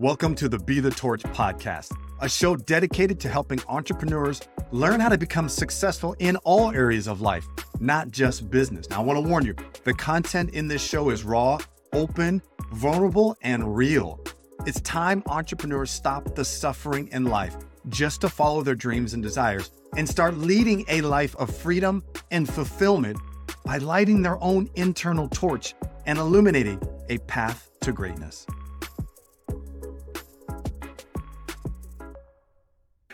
Welcome 0.00 0.34
to 0.36 0.48
the 0.48 0.58
Be 0.58 0.80
the 0.80 0.90
Torch 0.90 1.22
podcast, 1.24 1.94
a 2.22 2.28
show 2.28 2.56
dedicated 2.56 3.20
to 3.20 3.28
helping 3.28 3.60
entrepreneurs 3.68 4.40
learn 4.70 4.98
how 4.98 5.10
to 5.10 5.18
become 5.18 5.46
successful 5.46 6.16
in 6.20 6.36
all 6.36 6.70
areas 6.70 7.06
of 7.06 7.20
life, 7.20 7.46
not 7.80 8.10
just 8.10 8.48
business. 8.48 8.88
Now, 8.88 9.02
I 9.02 9.04
want 9.04 9.22
to 9.22 9.28
warn 9.28 9.44
you 9.44 9.54
the 9.84 9.92
content 9.92 10.54
in 10.54 10.68
this 10.68 10.82
show 10.82 11.10
is 11.10 11.22
raw, 11.22 11.58
open, 11.92 12.40
vulnerable, 12.72 13.36
and 13.42 13.76
real. 13.76 14.18
It's 14.64 14.80
time 14.80 15.22
entrepreneurs 15.26 15.90
stop 15.90 16.34
the 16.34 16.46
suffering 16.46 17.08
in 17.08 17.26
life 17.26 17.58
just 17.90 18.22
to 18.22 18.30
follow 18.30 18.62
their 18.62 18.74
dreams 18.74 19.12
and 19.12 19.22
desires 19.22 19.70
and 19.98 20.08
start 20.08 20.38
leading 20.38 20.82
a 20.88 21.02
life 21.02 21.36
of 21.36 21.54
freedom 21.54 22.02
and 22.30 22.48
fulfillment 22.48 23.18
by 23.66 23.76
lighting 23.76 24.22
their 24.22 24.42
own 24.42 24.70
internal 24.76 25.28
torch 25.28 25.74
and 26.06 26.18
illuminating 26.18 26.80
a 27.10 27.18
path 27.18 27.70
to 27.82 27.92
greatness. 27.92 28.46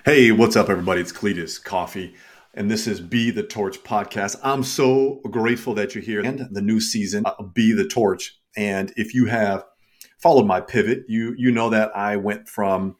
Hey, 0.06 0.30
what's 0.30 0.54
up, 0.54 0.70
everybody? 0.70 1.00
It's 1.00 1.10
Cletus 1.10 1.60
Coffey, 1.60 2.14
and 2.54 2.70
this 2.70 2.86
is 2.86 3.00
Be 3.00 3.32
the 3.32 3.42
Torch 3.42 3.82
podcast. 3.82 4.36
I'm 4.40 4.62
so 4.62 5.20
grateful 5.28 5.74
that 5.74 5.96
you're 5.96 6.04
here 6.04 6.20
and 6.24 6.46
the 6.52 6.62
new 6.62 6.78
season 6.78 7.26
of 7.26 7.52
Be 7.54 7.72
the 7.72 7.88
Torch. 7.88 8.38
And 8.56 8.92
if 8.94 9.14
you 9.14 9.26
have 9.26 9.64
followed 10.18 10.46
my 10.46 10.60
pivot, 10.60 11.06
you 11.08 11.34
you 11.36 11.50
know 11.50 11.70
that 11.70 11.90
I 11.96 12.18
went 12.18 12.48
from 12.48 12.94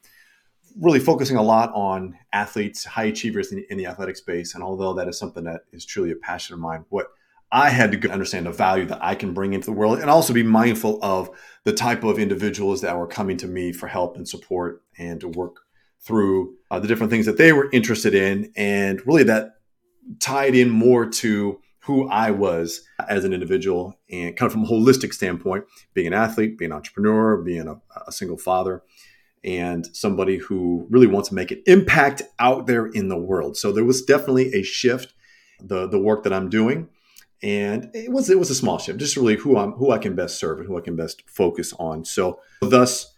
really 0.80 0.98
focusing 0.98 1.36
a 1.36 1.42
lot 1.42 1.70
on 1.74 2.18
athletes, 2.32 2.84
high 2.84 3.04
achievers 3.04 3.52
in, 3.52 3.64
in 3.70 3.78
the 3.78 3.86
athletic 3.86 4.16
space. 4.16 4.56
And 4.56 4.64
although 4.64 4.94
that 4.94 5.06
is 5.06 5.16
something 5.16 5.44
that 5.44 5.60
is 5.70 5.86
truly 5.86 6.10
a 6.10 6.16
passion 6.16 6.54
of 6.54 6.58
mine, 6.58 6.86
what 6.88 7.06
I 7.52 7.70
had 7.70 7.92
to 7.92 8.10
understand 8.10 8.46
the 8.46 8.50
value 8.50 8.86
that 8.86 8.98
I 9.00 9.14
can 9.14 9.32
bring 9.32 9.52
into 9.52 9.66
the 9.66 9.76
world 9.76 10.00
and 10.00 10.10
also 10.10 10.32
be 10.32 10.42
mindful 10.42 10.98
of 11.04 11.30
the 11.62 11.72
type 11.72 12.02
of 12.02 12.18
individuals 12.18 12.80
that 12.80 12.98
were 12.98 13.06
coming 13.06 13.36
to 13.36 13.46
me 13.46 13.70
for 13.70 13.86
help 13.86 14.16
and 14.16 14.28
support 14.28 14.82
and 14.98 15.20
to 15.20 15.28
work 15.28 15.60
through 16.00 16.55
uh, 16.70 16.80
the 16.80 16.88
different 16.88 17.10
things 17.10 17.26
that 17.26 17.38
they 17.38 17.52
were 17.52 17.68
interested 17.72 18.14
in. 18.14 18.52
And 18.56 19.04
really 19.06 19.24
that 19.24 19.56
tied 20.20 20.54
in 20.54 20.70
more 20.70 21.06
to 21.06 21.60
who 21.80 22.08
I 22.08 22.32
was 22.32 22.82
as 23.08 23.24
an 23.24 23.32
individual 23.32 23.96
and 24.10 24.36
kind 24.36 24.46
of 24.46 24.52
from 24.52 24.64
a 24.64 24.68
holistic 24.68 25.14
standpoint, 25.14 25.64
being 25.94 26.08
an 26.08 26.12
athlete, 26.12 26.58
being 26.58 26.72
an 26.72 26.76
entrepreneur, 26.76 27.36
being 27.36 27.68
a, 27.68 27.80
a 28.06 28.12
single 28.12 28.36
father, 28.36 28.82
and 29.44 29.86
somebody 29.94 30.38
who 30.38 30.86
really 30.90 31.06
wants 31.06 31.28
to 31.28 31.34
make 31.36 31.52
an 31.52 31.62
impact 31.66 32.22
out 32.40 32.66
there 32.66 32.86
in 32.86 33.08
the 33.08 33.16
world. 33.16 33.56
So 33.56 33.70
there 33.70 33.84
was 33.84 34.02
definitely 34.02 34.52
a 34.52 34.62
shift, 34.62 35.14
the 35.60 35.86
the 35.86 35.98
work 35.98 36.24
that 36.24 36.32
I'm 36.32 36.50
doing. 36.50 36.88
And 37.42 37.90
it 37.94 38.10
was 38.10 38.28
it 38.30 38.38
was 38.38 38.50
a 38.50 38.54
small 38.54 38.78
shift, 38.78 38.98
just 38.98 39.16
really 39.16 39.36
who 39.36 39.56
I'm 39.56 39.72
who 39.72 39.92
I 39.92 39.98
can 39.98 40.16
best 40.16 40.40
serve 40.40 40.58
and 40.58 40.66
who 40.66 40.76
I 40.76 40.80
can 40.80 40.96
best 40.96 41.22
focus 41.28 41.72
on. 41.78 42.04
So 42.04 42.40
thus 42.60 43.14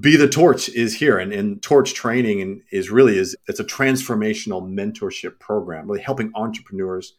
be 0.00 0.16
the 0.16 0.28
torch 0.28 0.68
is 0.70 0.94
here 0.96 1.18
and, 1.18 1.32
and 1.32 1.62
torch 1.62 1.94
training 1.94 2.40
and 2.40 2.62
is 2.72 2.90
really 2.90 3.18
is 3.18 3.36
it's 3.48 3.60
a 3.60 3.64
transformational 3.64 4.62
mentorship 4.62 5.38
program 5.38 5.88
really 5.88 6.02
helping 6.02 6.32
entrepreneurs 6.34 7.16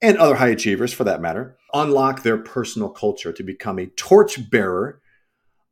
and 0.00 0.16
other 0.18 0.36
high 0.36 0.48
achievers 0.48 0.92
for 0.92 1.04
that 1.04 1.20
matter 1.20 1.56
unlock 1.72 2.22
their 2.22 2.38
personal 2.38 2.88
culture 2.88 3.32
to 3.32 3.42
become 3.42 3.78
a 3.78 3.86
torch 3.86 4.50
bearer 4.50 5.00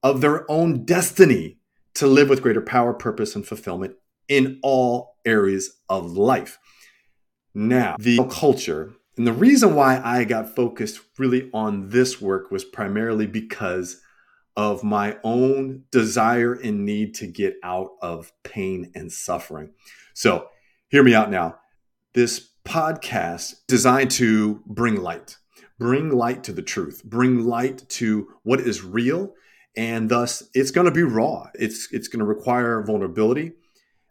of 0.03 0.21
their 0.21 0.51
own 0.51 0.85
destiny 0.85 1.59
to 1.95 2.07
live 2.07 2.29
with 2.29 2.43
greater 2.43 2.61
power 2.61 2.93
purpose 2.93 3.37
and 3.37 3.47
fulfillment 3.47 3.95
in 4.29 4.59
all 4.63 5.17
areas 5.25 5.79
of 5.89 6.13
life. 6.13 6.59
Now 7.55 7.97
the 7.99 8.25
culture 8.31 8.95
and 9.17 9.27
the 9.27 9.33
reason 9.33 9.75
why 9.75 10.01
i 10.03 10.25
got 10.25 10.57
focused 10.57 11.01
really 11.19 11.51
on 11.53 11.91
this 11.91 12.21
work 12.21 12.51
was 12.51 12.65
primarily 12.65 13.27
because 13.27 14.01
of 14.57 14.85
my 14.85 15.17
own 15.25 15.85
desire 15.91 16.53
and 16.53 16.85
need 16.85 17.15
to 17.15 17.27
get 17.27 17.57
out 17.63 17.93
of 18.03 18.33
pain 18.43 18.91
and 18.95 19.11
suffering. 19.11 19.71
So, 20.15 20.49
hear 20.89 21.03
me 21.03 21.15
out 21.15 21.31
now. 21.31 21.59
This 22.13 22.51
podcast 22.65 23.55
designed 23.67 24.11
to 24.13 24.63
bring 24.67 24.97
light, 24.97 25.39
bring 25.79 26.11
light 26.11 26.45
to 26.45 26.53
the 26.53 26.63
truth, 26.63 27.03
bring 27.05 27.45
light 27.45 27.89
to 27.89 28.29
what 28.43 28.61
is 28.61 28.85
real, 28.85 29.35
and 29.77 30.09
thus 30.09 30.43
it's 30.55 30.71
going 30.71 30.85
to 30.85 30.91
be 30.91 31.03
raw. 31.03 31.49
It's 31.55 31.89
it's 31.93 32.09
going 32.09 32.21
to 32.21 32.27
require 32.27 32.83
vulnerability, 32.83 33.53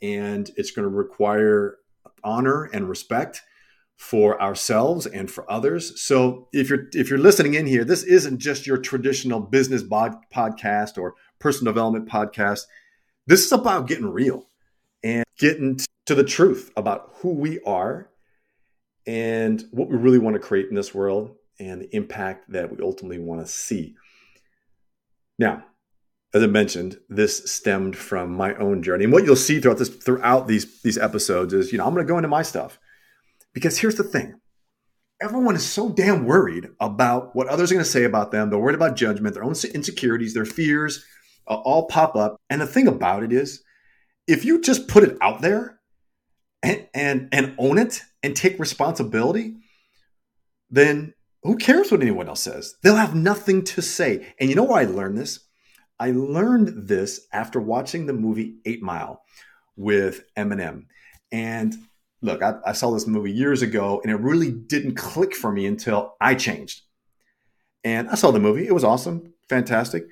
and 0.01 0.49
it's 0.57 0.71
going 0.71 0.89
to 0.89 0.95
require 0.95 1.77
honor 2.23 2.63
and 2.65 2.89
respect 2.89 3.43
for 4.01 4.41
ourselves 4.41 5.05
and 5.05 5.29
for 5.29 5.49
others. 5.49 6.01
So 6.01 6.47
if 6.51 6.71
you're 6.71 6.87
if 6.93 7.07
you're 7.07 7.19
listening 7.19 7.53
in 7.53 7.67
here, 7.67 7.85
this 7.85 8.01
isn't 8.01 8.39
just 8.39 8.65
your 8.65 8.77
traditional 8.77 9.39
business 9.39 9.83
bod- 9.83 10.15
podcast 10.33 10.97
or 10.97 11.13
personal 11.37 11.71
development 11.71 12.09
podcast. 12.09 12.61
This 13.27 13.45
is 13.45 13.51
about 13.51 13.87
getting 13.87 14.07
real 14.07 14.49
and 15.03 15.23
getting 15.37 15.77
to 16.07 16.15
the 16.15 16.23
truth 16.23 16.71
about 16.75 17.11
who 17.17 17.35
we 17.35 17.59
are 17.59 18.09
and 19.05 19.63
what 19.69 19.87
we 19.87 19.97
really 19.97 20.17
want 20.17 20.33
to 20.33 20.41
create 20.41 20.69
in 20.69 20.75
this 20.75 20.95
world 20.95 21.35
and 21.59 21.83
the 21.83 21.95
impact 21.95 22.51
that 22.51 22.71
we 22.71 22.83
ultimately 22.83 23.19
want 23.19 23.45
to 23.45 23.47
see. 23.47 23.93
Now, 25.37 25.63
as 26.33 26.41
I 26.41 26.47
mentioned, 26.47 26.97
this 27.07 27.51
stemmed 27.51 27.95
from 27.95 28.33
my 28.33 28.55
own 28.55 28.81
journey. 28.81 29.03
And 29.03 29.13
what 29.13 29.25
you'll 29.25 29.35
see 29.35 29.59
throughout 29.59 29.77
this 29.77 29.89
throughout 29.89 30.47
these 30.47 30.81
these 30.81 30.97
episodes 30.97 31.53
is, 31.53 31.71
you 31.71 31.77
know, 31.77 31.85
I'm 31.85 31.93
going 31.93 32.05
to 32.05 32.11
go 32.11 32.17
into 32.17 32.27
my 32.27 32.41
stuff 32.41 32.79
because 33.53 33.77
here's 33.77 33.95
the 33.95 34.03
thing 34.03 34.35
everyone 35.21 35.55
is 35.55 35.65
so 35.65 35.89
damn 35.89 36.25
worried 36.25 36.67
about 36.79 37.35
what 37.35 37.47
others 37.47 37.71
are 37.71 37.75
going 37.75 37.85
to 37.85 37.89
say 37.89 38.03
about 38.03 38.31
them. 38.31 38.49
They're 38.49 38.59
worried 38.59 38.75
about 38.75 38.95
judgment, 38.95 39.35
their 39.35 39.43
own 39.43 39.53
insecurities, 39.73 40.33
their 40.33 40.45
fears 40.45 41.05
uh, 41.47 41.55
all 41.55 41.87
pop 41.87 42.15
up. 42.15 42.37
And 42.49 42.59
the 42.59 42.67
thing 42.67 42.87
about 42.87 43.23
it 43.23 43.31
is, 43.31 43.63
if 44.27 44.43
you 44.45 44.61
just 44.61 44.87
put 44.87 45.03
it 45.03 45.17
out 45.21 45.41
there 45.41 45.79
and, 46.63 46.87
and, 46.93 47.29
and 47.31 47.55
own 47.57 47.77
it 47.77 48.01
and 48.23 48.35
take 48.35 48.59
responsibility, 48.59 49.55
then 50.69 51.13
who 51.43 51.57
cares 51.57 51.91
what 51.91 52.01
anyone 52.01 52.27
else 52.27 52.41
says? 52.41 52.75
They'll 52.81 52.95
have 52.95 53.15
nothing 53.15 53.63
to 53.65 53.81
say. 53.81 54.33
And 54.39 54.49
you 54.49 54.55
know 54.55 54.63
why 54.63 54.81
I 54.81 54.85
learned 54.85 55.17
this? 55.17 55.39
I 55.99 56.11
learned 56.11 56.87
this 56.87 57.27
after 57.31 57.59
watching 57.59 58.05
the 58.05 58.13
movie 58.13 58.55
Eight 58.65 58.81
Mile 58.81 59.21
with 59.75 60.23
Eminem. 60.35 60.85
And 61.31 61.75
look, 62.21 62.41
I, 62.43 62.55
I, 62.65 62.73
saw 62.73 62.91
this 62.91 63.07
movie 63.07 63.31
years 63.31 63.61
ago 63.61 63.99
and 64.03 64.11
it 64.11 64.17
really 64.17 64.51
didn't 64.51 64.95
click 64.95 65.35
for 65.35 65.51
me 65.51 65.65
until 65.65 66.15
I 66.21 66.35
changed. 66.35 66.81
And 67.83 68.09
I 68.09 68.15
saw 68.15 68.31
the 68.31 68.39
movie. 68.39 68.67
It 68.67 68.73
was 68.73 68.83
awesome, 68.83 69.33
fantastic. 69.49 70.07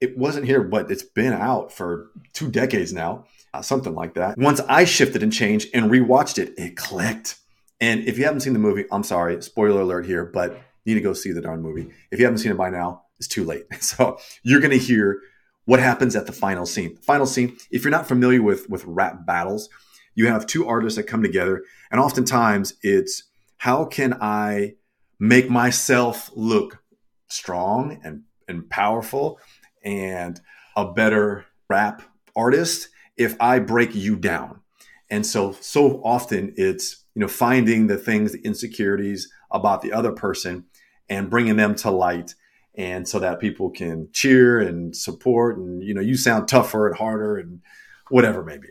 It 0.00 0.18
wasn't 0.18 0.46
here, 0.46 0.62
but 0.62 0.90
it's 0.90 1.02
been 1.02 1.32
out 1.32 1.72
for 1.72 2.10
two 2.34 2.50
decades 2.50 2.92
now, 2.92 3.24
uh, 3.54 3.62
something 3.62 3.94
like 3.94 4.14
that. 4.14 4.36
Once 4.36 4.60
I 4.68 4.84
shifted 4.84 5.22
and 5.22 5.32
changed 5.32 5.68
and 5.72 5.90
rewatched 5.90 6.38
it, 6.38 6.54
it 6.58 6.76
clicked. 6.76 7.38
And 7.80 8.04
if 8.06 8.18
you 8.18 8.24
haven't 8.24 8.40
seen 8.40 8.52
the 8.52 8.58
movie, 8.58 8.84
I'm 8.92 9.02
sorry, 9.02 9.42
spoiler 9.42 9.80
alert 9.80 10.04
here, 10.04 10.26
but 10.26 10.60
you 10.84 10.94
need 10.94 11.00
to 11.00 11.04
go 11.04 11.14
see 11.14 11.32
the 11.32 11.40
darn 11.40 11.62
movie. 11.62 11.90
If 12.10 12.18
you 12.18 12.26
haven't 12.26 12.38
seen 12.38 12.52
it 12.52 12.58
by 12.58 12.68
now, 12.68 13.04
it's 13.18 13.28
too 13.28 13.44
late. 13.44 13.64
So 13.80 14.18
you're 14.42 14.60
going 14.60 14.72
to 14.72 14.78
hear 14.78 15.20
what 15.64 15.80
happens 15.80 16.14
at 16.14 16.26
the 16.26 16.32
final 16.32 16.66
scene. 16.66 16.94
The 16.94 17.02
final 17.02 17.26
scene, 17.26 17.56
if 17.70 17.82
you're 17.82 17.90
not 17.90 18.06
familiar 18.06 18.42
with, 18.42 18.68
with 18.68 18.84
rap 18.84 19.24
battles, 19.26 19.68
you 20.16 20.26
have 20.26 20.46
two 20.46 20.66
artists 20.66 20.96
that 20.96 21.04
come 21.04 21.22
together, 21.22 21.62
and 21.92 22.00
oftentimes 22.00 22.74
it's 22.82 23.22
how 23.58 23.84
can 23.84 24.14
I 24.20 24.74
make 25.20 25.48
myself 25.48 26.30
look 26.34 26.82
strong 27.28 28.00
and, 28.04 28.22
and 28.48 28.68
powerful 28.68 29.38
and 29.84 30.40
a 30.76 30.92
better 30.92 31.46
rap 31.68 32.02
artist 32.34 32.88
if 33.16 33.36
I 33.40 33.58
break 33.60 33.94
you 33.94 34.16
down. 34.16 34.60
And 35.08 35.24
so, 35.24 35.52
so 35.52 36.02
often 36.02 36.52
it's, 36.56 37.04
you 37.14 37.20
know, 37.20 37.28
finding 37.28 37.86
the 37.86 37.96
things, 37.96 38.32
the 38.32 38.42
insecurities 38.42 39.30
about 39.50 39.80
the 39.80 39.92
other 39.92 40.12
person 40.12 40.64
and 41.08 41.30
bringing 41.30 41.56
them 41.56 41.74
to 41.76 41.90
light. 41.90 42.34
And 42.76 43.08
so 43.08 43.18
that 43.20 43.40
people 43.40 43.70
can 43.70 44.08
cheer 44.12 44.60
and 44.60 44.94
support 44.94 45.56
and, 45.56 45.82
you 45.82 45.94
know, 45.94 46.02
you 46.02 46.16
sound 46.16 46.46
tougher 46.46 46.88
and 46.88 46.96
harder 46.96 47.38
and 47.38 47.62
whatever 48.10 48.44
maybe. 48.44 48.68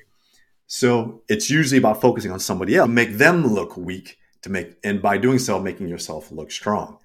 So 0.77 1.22
it's 1.30 1.50
usually 1.50 1.77
about 1.77 2.01
focusing 2.01 2.31
on 2.31 2.42
somebody 2.42 2.75
else, 2.75 2.89
make 2.89 3.13
them 3.13 3.48
look 3.48 3.77
weak 3.77 4.18
to 4.42 4.50
make, 4.50 4.75
and 4.83 5.01
by 5.01 5.18
doing 5.18 5.39
so, 5.39 5.57
making 5.57 5.88
yourself 5.88 6.33
look 6.33 6.51
strong. 6.51 6.98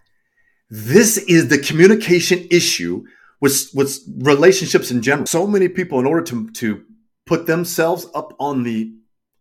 This 0.68 1.18
is 1.18 1.50
the 1.50 1.58
communication 1.58 2.48
issue 2.50 3.04
with, 3.40 3.70
with 3.72 4.00
relationships 4.18 4.90
in 4.90 5.02
general. 5.02 5.26
So 5.26 5.46
many 5.46 5.68
people, 5.68 6.00
in 6.00 6.06
order 6.06 6.22
to, 6.22 6.50
to 6.50 6.82
put 7.26 7.46
themselves 7.46 8.08
up 8.12 8.34
on 8.40 8.64
the, 8.64 8.92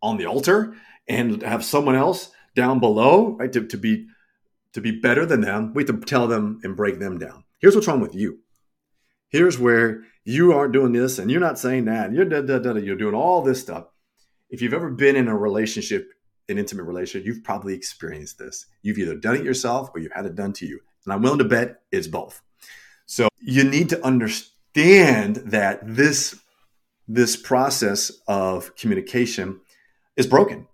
on 0.04 0.18
the 0.18 0.28
altar 0.28 0.76
and 1.08 1.42
have 1.42 1.66
someone 1.66 1.96
else 1.96 2.30
down 2.56 2.80
below, 2.80 3.36
right, 3.40 3.52
to, 3.52 3.66
to 3.66 3.78
be, 3.78 4.06
to 4.74 4.80
be 4.80 4.92
better 4.92 5.26
than 5.26 5.42
them, 5.42 5.74
we 5.74 5.84
have 5.84 6.00
to 6.00 6.06
tell 6.06 6.28
them 6.28 6.60
and 6.62 6.78
break 6.78 7.00
them 7.00 7.18
down. 7.18 7.46
Here's 7.62 7.74
what's 7.74 7.88
wrong 7.88 8.00
with 8.00 8.14
you. 8.14 8.42
Here's 9.30 9.58
where 9.58 10.04
you 10.24 10.54
aren't 10.54 10.74
doing 10.74 10.92
this 10.92 11.18
and 11.18 11.32
you're 11.32 11.40
not 11.40 11.58
saying 11.58 11.86
that. 11.86 12.14
You're, 12.14 12.26
da, 12.26 12.42
da, 12.42 12.60
da, 12.60 12.74
you're 12.76 12.96
doing 12.96 13.16
all 13.16 13.42
this 13.42 13.60
stuff 13.60 13.88
if 14.50 14.62
you've 14.62 14.74
ever 14.74 14.90
been 14.90 15.16
in 15.16 15.28
a 15.28 15.38
relationship, 15.38 16.10
an 16.48 16.58
intimate 16.58 16.84
relationship, 16.84 17.26
you've 17.26 17.44
probably 17.44 17.74
experienced 17.74 18.40
this. 18.40 18.66
You've 18.82 18.98
either 18.98 19.16
done 19.16 19.36
it 19.36 19.44
yourself 19.44 19.92
or 19.94 20.00
you've 20.00 20.12
had 20.12 20.26
it 20.26 20.36
done 20.36 20.54
to 20.54 20.66
you. 20.66 20.80
And 21.06 21.14
I'm 21.14 21.22
willing 21.22 21.40
to 21.40 21.46
bet 21.46 21.82
it's 21.92 22.08
both. 22.08 22.42
So 23.06 23.28
you 23.40 23.64
need 23.64 23.90
to 23.90 24.06
understand 24.06 25.38
that 25.38 25.80
this 25.84 26.40
this 27.08 27.36
process 27.36 28.12
of 28.28 28.76
communication 28.76 29.62
is 30.16 30.28
broken. 30.28 30.68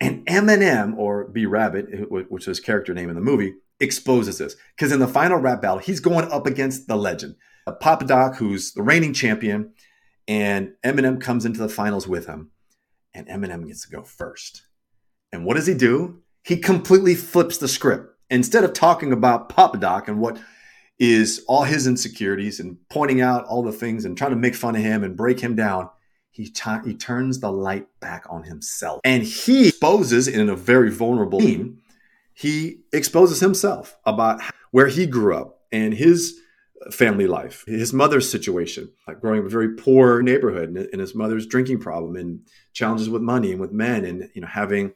And 0.00 0.26
Eminem, 0.26 0.96
or 0.96 1.28
B 1.28 1.46
Rabbit, 1.46 2.10
which 2.10 2.42
is 2.42 2.46
his 2.46 2.60
character 2.60 2.92
name 2.92 3.08
in 3.08 3.14
the 3.14 3.20
movie, 3.20 3.54
exposes 3.78 4.38
this. 4.38 4.56
Because 4.76 4.90
in 4.90 4.98
the 4.98 5.06
final 5.06 5.38
rap 5.38 5.62
battle, 5.62 5.78
he's 5.78 6.00
going 6.00 6.30
up 6.32 6.46
against 6.46 6.88
the 6.88 6.96
legend, 6.96 7.36
Papa 7.80 8.04
Doc, 8.06 8.36
who's 8.36 8.72
the 8.72 8.82
reigning 8.82 9.12
champion, 9.12 9.72
and 10.26 10.72
Eminem 10.84 11.20
comes 11.20 11.44
into 11.44 11.60
the 11.60 11.68
finals 11.68 12.08
with 12.08 12.26
him, 12.26 12.50
and 13.14 13.26
Eminem 13.28 13.66
gets 13.66 13.86
to 13.86 13.90
go 13.90 14.02
first. 14.02 14.62
And 15.32 15.44
what 15.44 15.56
does 15.56 15.66
he 15.66 15.74
do? 15.74 16.22
He 16.42 16.56
completely 16.56 17.14
flips 17.14 17.58
the 17.58 17.68
script. 17.68 18.14
Instead 18.30 18.64
of 18.64 18.72
talking 18.72 19.12
about 19.12 19.48
Papa 19.48 19.78
Doc 19.78 20.08
and 20.08 20.20
what 20.20 20.38
is 20.98 21.44
all 21.46 21.64
his 21.64 21.86
insecurities 21.86 22.60
and 22.60 22.76
pointing 22.90 23.20
out 23.20 23.44
all 23.44 23.62
the 23.62 23.72
things 23.72 24.04
and 24.04 24.16
trying 24.16 24.30
to 24.30 24.36
make 24.36 24.54
fun 24.54 24.76
of 24.76 24.82
him 24.82 25.04
and 25.04 25.16
break 25.16 25.40
him 25.40 25.54
down, 25.54 25.88
he, 26.30 26.48
t- 26.48 26.70
he 26.84 26.94
turns 26.94 27.40
the 27.40 27.50
light 27.50 27.86
back 28.00 28.24
on 28.28 28.44
himself. 28.44 29.00
And 29.04 29.22
he 29.22 29.68
exposes 29.68 30.28
in 30.28 30.48
a 30.48 30.56
very 30.56 30.90
vulnerable 30.90 31.40
scene, 31.40 31.80
he 32.34 32.80
exposes 32.92 33.40
himself 33.40 33.96
about 34.04 34.40
where 34.70 34.86
he 34.86 35.06
grew 35.06 35.34
up 35.34 35.62
and 35.72 35.92
his 35.92 36.38
family 36.90 37.26
life, 37.26 37.64
his 37.66 37.92
mother's 37.92 38.30
situation, 38.30 38.90
like 39.06 39.20
growing 39.20 39.40
up 39.40 39.42
in 39.42 39.46
a 39.46 39.50
very 39.50 39.74
poor 39.74 40.22
neighborhood 40.22 40.68
and 40.70 41.00
his 41.00 41.14
mother's 41.14 41.46
drinking 41.46 41.80
problem 41.80 42.16
and 42.16 42.40
challenges 42.72 43.08
with 43.08 43.22
money 43.22 43.52
and 43.52 43.60
with 43.60 43.72
men 43.72 44.04
and, 44.04 44.30
you 44.34 44.40
know, 44.40 44.46
having, 44.46 44.92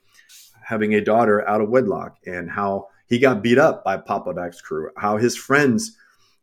having 0.64 0.94
a 0.94 1.00
daughter 1.00 1.46
out 1.48 1.60
of 1.60 1.68
wedlock 1.68 2.18
and 2.26 2.50
how 2.50 2.86
he 3.06 3.18
got 3.18 3.42
beat 3.42 3.58
up 3.58 3.84
by 3.84 3.96
Papa 3.96 4.32
Doc's 4.34 4.60
crew, 4.60 4.90
how 4.96 5.16
his 5.16 5.36
friends 5.36 5.96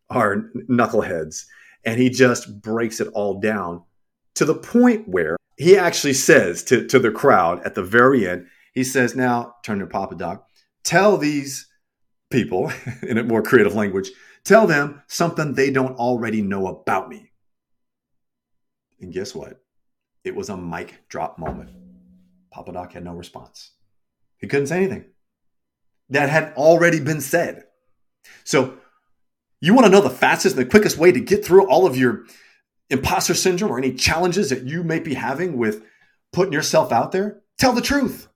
are 0.09 0.49
knuckleheads. 0.69 1.45
And 1.85 1.99
he 1.99 2.09
just 2.09 2.61
breaks 2.61 2.99
it 2.99 3.07
all 3.13 3.39
down 3.39 3.83
to 4.35 4.45
the 4.45 4.55
point 4.55 5.07
where 5.07 5.37
he 5.57 5.77
actually 5.77 6.13
says 6.13 6.63
to, 6.65 6.85
to 6.87 6.99
the 6.99 7.11
crowd 7.11 7.61
at 7.65 7.75
the 7.75 7.83
very 7.83 8.27
end, 8.27 8.47
he 8.73 8.83
says, 8.83 9.15
Now, 9.15 9.55
turn 9.63 9.79
to 9.79 9.87
Papa 9.87 10.15
Doc, 10.15 10.45
tell 10.83 11.17
these 11.17 11.67
people 12.29 12.71
in 13.01 13.17
a 13.17 13.23
more 13.23 13.41
creative 13.41 13.75
language, 13.75 14.11
tell 14.49 14.65
them 14.65 15.03
something 15.05 15.53
they 15.53 15.69
don't 15.69 15.99
already 15.99 16.41
know 16.41 16.65
about 16.67 17.07
me. 17.07 17.31
And 18.99 19.13
guess 19.13 19.35
what? 19.35 19.61
It 20.23 20.35
was 20.35 20.49
a 20.49 20.57
mic 20.57 21.07
drop 21.07 21.37
moment. 21.37 21.69
Papa 22.51 22.73
Doc 22.73 22.93
had 22.93 23.03
no 23.03 23.13
response. 23.13 23.71
He 24.37 24.47
couldn't 24.47 24.67
say 24.67 24.77
anything 24.77 25.05
that 26.09 26.29
had 26.29 26.53
already 26.53 26.99
been 26.99 27.21
said. 27.21 27.65
So, 28.43 28.79
you 29.61 29.75
want 29.75 29.85
to 29.85 29.91
know 29.91 30.01
the 30.01 30.09
fastest 30.09 30.57
and 30.57 30.65
the 30.65 30.69
quickest 30.69 30.97
way 30.97 31.11
to 31.11 31.19
get 31.19 31.45
through 31.45 31.67
all 31.67 31.85
of 31.85 31.95
your 31.95 32.25
imposter 32.89 33.35
syndrome 33.35 33.71
or 33.71 33.77
any 33.77 33.93
challenges 33.93 34.49
that 34.49 34.63
you 34.63 34.83
may 34.83 34.99
be 34.99 35.13
having 35.13 35.57
with 35.57 35.83
putting 36.33 36.53
yourself 36.53 36.91
out 36.91 37.11
there? 37.11 37.41
Tell 37.59 37.73
the 37.73 37.81
truth 37.81 38.29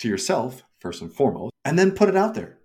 to 0.00 0.08
yourself, 0.08 0.62
first 0.78 1.00
and 1.00 1.10
foremost, 1.10 1.54
and 1.64 1.78
then 1.78 1.92
put 1.92 2.10
it 2.10 2.16
out 2.16 2.34
there. 2.34 2.57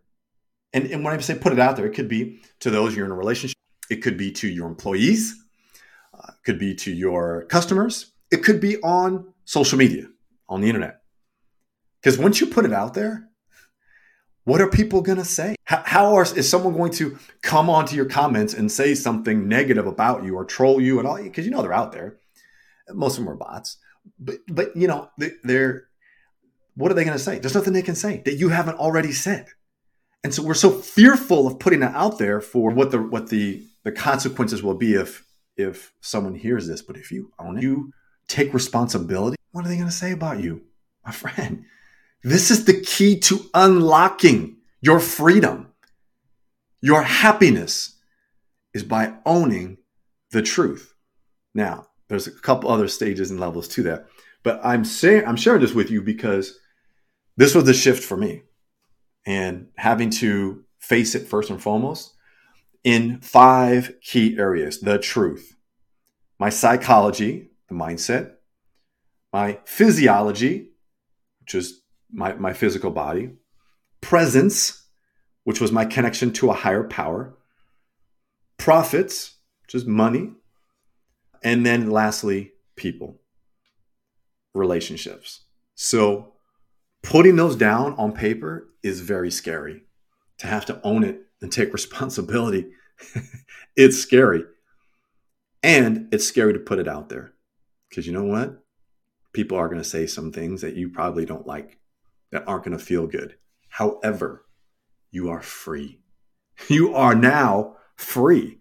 And, 0.74 0.88
and 0.88 1.04
when 1.04 1.14
I 1.14 1.20
say 1.20 1.36
put 1.36 1.54
it 1.54 1.60
out 1.60 1.78
there, 1.78 1.86
it 1.86 1.94
could 1.94 2.08
be 2.10 2.42
to 2.60 2.70
those 2.70 2.96
you're 2.96 3.06
in 3.06 3.12
a 3.12 3.16
relationship, 3.16 3.58
it 3.90 3.98
could 3.98 4.18
be 4.18 4.32
to 4.34 4.48
your 4.48 4.68
employees, 4.68 5.36
uh, 6.14 6.28
it 6.30 6.44
could 6.44 6.60
be 6.60 6.76
to 6.76 6.92
your 6.92 7.46
customers, 7.46 8.12
it 8.32 8.44
could 8.44 8.60
be 8.60 8.78
on 8.82 9.34
social 9.46 9.78
media, 9.78 10.08
on 10.50 10.62
the 10.62 10.68
internet. 10.68 11.02
Because 12.02 12.18
once 12.18 12.42
you 12.42 12.48
put 12.48 12.66
it 12.66 12.74
out 12.74 12.94
there, 12.94 13.30
what 14.46 14.60
are 14.60 14.70
people 14.70 15.02
going 15.02 15.20
to 15.20 15.26
say? 15.26 15.56
How, 15.64 15.84
how 15.86 16.16
are, 16.16 16.24
is 16.24 16.50
someone 16.50 16.74
going 16.74 16.92
to 16.94 17.18
come 17.42 17.70
onto 17.70 17.96
your 17.96 18.06
comments 18.06 18.54
and 18.54 18.70
say 18.70 18.94
something 18.94 19.48
negative 19.48 19.88
about 19.88 20.24
you 20.24 20.36
or 20.36 20.44
troll 20.44 20.82
you 20.82 21.00
and 21.00 21.08
all? 21.08 21.22
Because 21.22 21.46
you 21.46 21.52
know 21.52 21.62
they're 21.62 21.72
out 21.72 21.94
there. 21.94 22.18
Most 22.92 23.18
of 23.18 23.24
them 23.24 23.34
are 23.34 23.38
bots, 23.38 23.78
but 24.20 24.40
but 24.50 24.76
you 24.76 24.88
know 24.88 25.10
they're. 25.44 25.88
What 26.76 26.92
are 26.92 26.96
they 26.96 27.06
going 27.06 27.18
to 27.18 27.24
say? 27.24 27.40
There's 27.40 27.54
nothing 27.54 27.74
they 27.74 27.84
can 27.84 27.96
say 27.96 28.24
that 28.26 28.34
you 28.34 28.50
haven't 28.50 28.80
already 28.80 29.12
said, 29.12 29.46
and 30.24 30.34
so 30.34 30.42
we're 30.42 30.54
so 30.54 30.72
fearful 30.72 31.48
of 31.48 31.60
putting 31.60 31.84
it 31.84 31.92
out 31.94 32.18
there 32.18 32.40
for 32.40 32.72
what 32.72 32.92
the 32.92 33.02
what 33.02 33.30
the 33.30 33.66
the 33.84 33.92
consequences 33.92 34.64
will 34.64 34.76
be 34.76 34.94
if 34.94 35.26
if 35.58 35.94
someone 36.02 36.36
hears 36.36 36.68
this. 36.68 36.82
But 36.82 36.98
if 36.98 37.12
you 37.12 37.32
own 37.38 37.58
it, 37.58 37.64
you 37.64 37.92
take 38.28 38.54
responsibility. 38.54 39.36
What 39.52 39.66
are 39.66 39.68
they 39.68 39.76
going 39.76 39.88
to 39.88 39.94
say 39.94 40.12
about 40.12 40.40
you, 40.40 40.62
my 41.06 41.12
friend? 41.24 41.66
This 42.24 42.52
is 42.52 42.64
the 42.66 42.80
key 42.80 43.20
to 43.22 43.42
unlocking 43.54 44.58
your 44.82 45.00
freedom. 45.00 45.74
Your 46.82 47.04
happiness 47.04 47.98
is 48.74 48.84
by 48.84 49.14
owning 49.26 49.78
the 50.32 50.42
truth. 50.42 50.94
Now, 51.54 51.88
there's 52.08 52.28
a 52.28 52.32
couple 52.32 52.70
other 52.70 52.88
stages 52.88 53.30
and 53.30 53.40
levels 53.40 53.68
to 53.70 53.84
that, 53.84 54.08
but 54.42 54.60
I'm 54.64 54.86
saying 54.86 55.26
I'm 55.28 55.36
sharing 55.36 55.62
this 55.62 55.74
with 55.74 55.92
you 55.92 56.02
because 56.02 56.58
this 57.36 57.54
was 57.54 57.66
the 57.66 57.74
shift 57.74 58.04
for 58.04 58.16
me 58.16 58.44
and 59.26 59.68
having 59.78 60.10
to 60.10 60.64
face 60.80 61.16
it 61.16 61.28
first 61.28 61.50
and 61.50 61.62
foremost 61.62 62.14
in 62.84 63.20
five 63.22 63.96
key 64.02 64.38
areas 64.38 64.80
the 64.82 65.00
truth, 65.00 65.56
my 66.40 66.50
psychology, 66.50 67.50
the 67.70 67.76
mindset, 67.76 68.34
my 69.32 69.60
physiology, 69.66 70.72
which 71.42 71.56
is 71.56 71.82
my, 72.12 72.34
my 72.34 72.54
physical 72.54 72.92
body, 72.92 73.32
presence, 74.02 74.88
which 75.44 75.62
was 75.62 75.72
my 75.72 75.86
connection 75.86 76.32
to 76.34 76.50
a 76.50 76.54
higher 76.54 76.84
power, 76.84 77.38
profits, 78.58 79.38
which 79.64 79.76
is 79.76 79.86
money, 79.86 80.32
and 81.44 81.66
then 81.66 81.90
lastly, 81.90 82.52
people, 82.76 83.20
relationships. 84.54 85.42
So 85.76 86.33
putting 87.04 87.36
those 87.36 87.56
down 87.56 87.94
on 87.98 88.14
paper 88.14 88.70
is 88.82 89.02
very 89.02 89.30
scary. 89.30 89.84
To 90.40 90.48
have 90.48 90.66
to 90.66 90.82
own 90.84 91.04
it 91.04 91.22
and 91.42 91.52
take 91.52 91.72
responsibility, 91.74 92.72
it's 93.76 93.98
scary. 93.98 94.44
And 95.62 96.10
it's 96.12 96.26
scary 96.26 96.54
to 96.54 96.60
put 96.60 96.80
it 96.80 96.88
out 96.88 97.10
there 97.10 97.34
because 97.90 98.08
you 98.08 98.14
know 98.14 98.26
what? 98.26 98.60
People 99.32 99.58
are 99.58 99.68
going 99.68 99.82
to 99.82 99.88
say 99.88 100.08
some 100.08 100.32
things 100.32 100.62
that 100.62 100.76
you 100.76 100.90
probably 100.90 101.26
don't 101.26 101.48
like 101.48 101.80
that 102.32 102.48
aren't 102.48 102.66
going 102.66 102.78
to 102.78 102.84
feel 102.84 103.08
good. 103.08 103.36
However, 103.70 104.46
you 105.12 105.30
are 105.30 105.42
free. 105.42 106.00
You 106.70 106.94
are 106.94 107.16
now 107.16 107.78
free. 107.96 108.60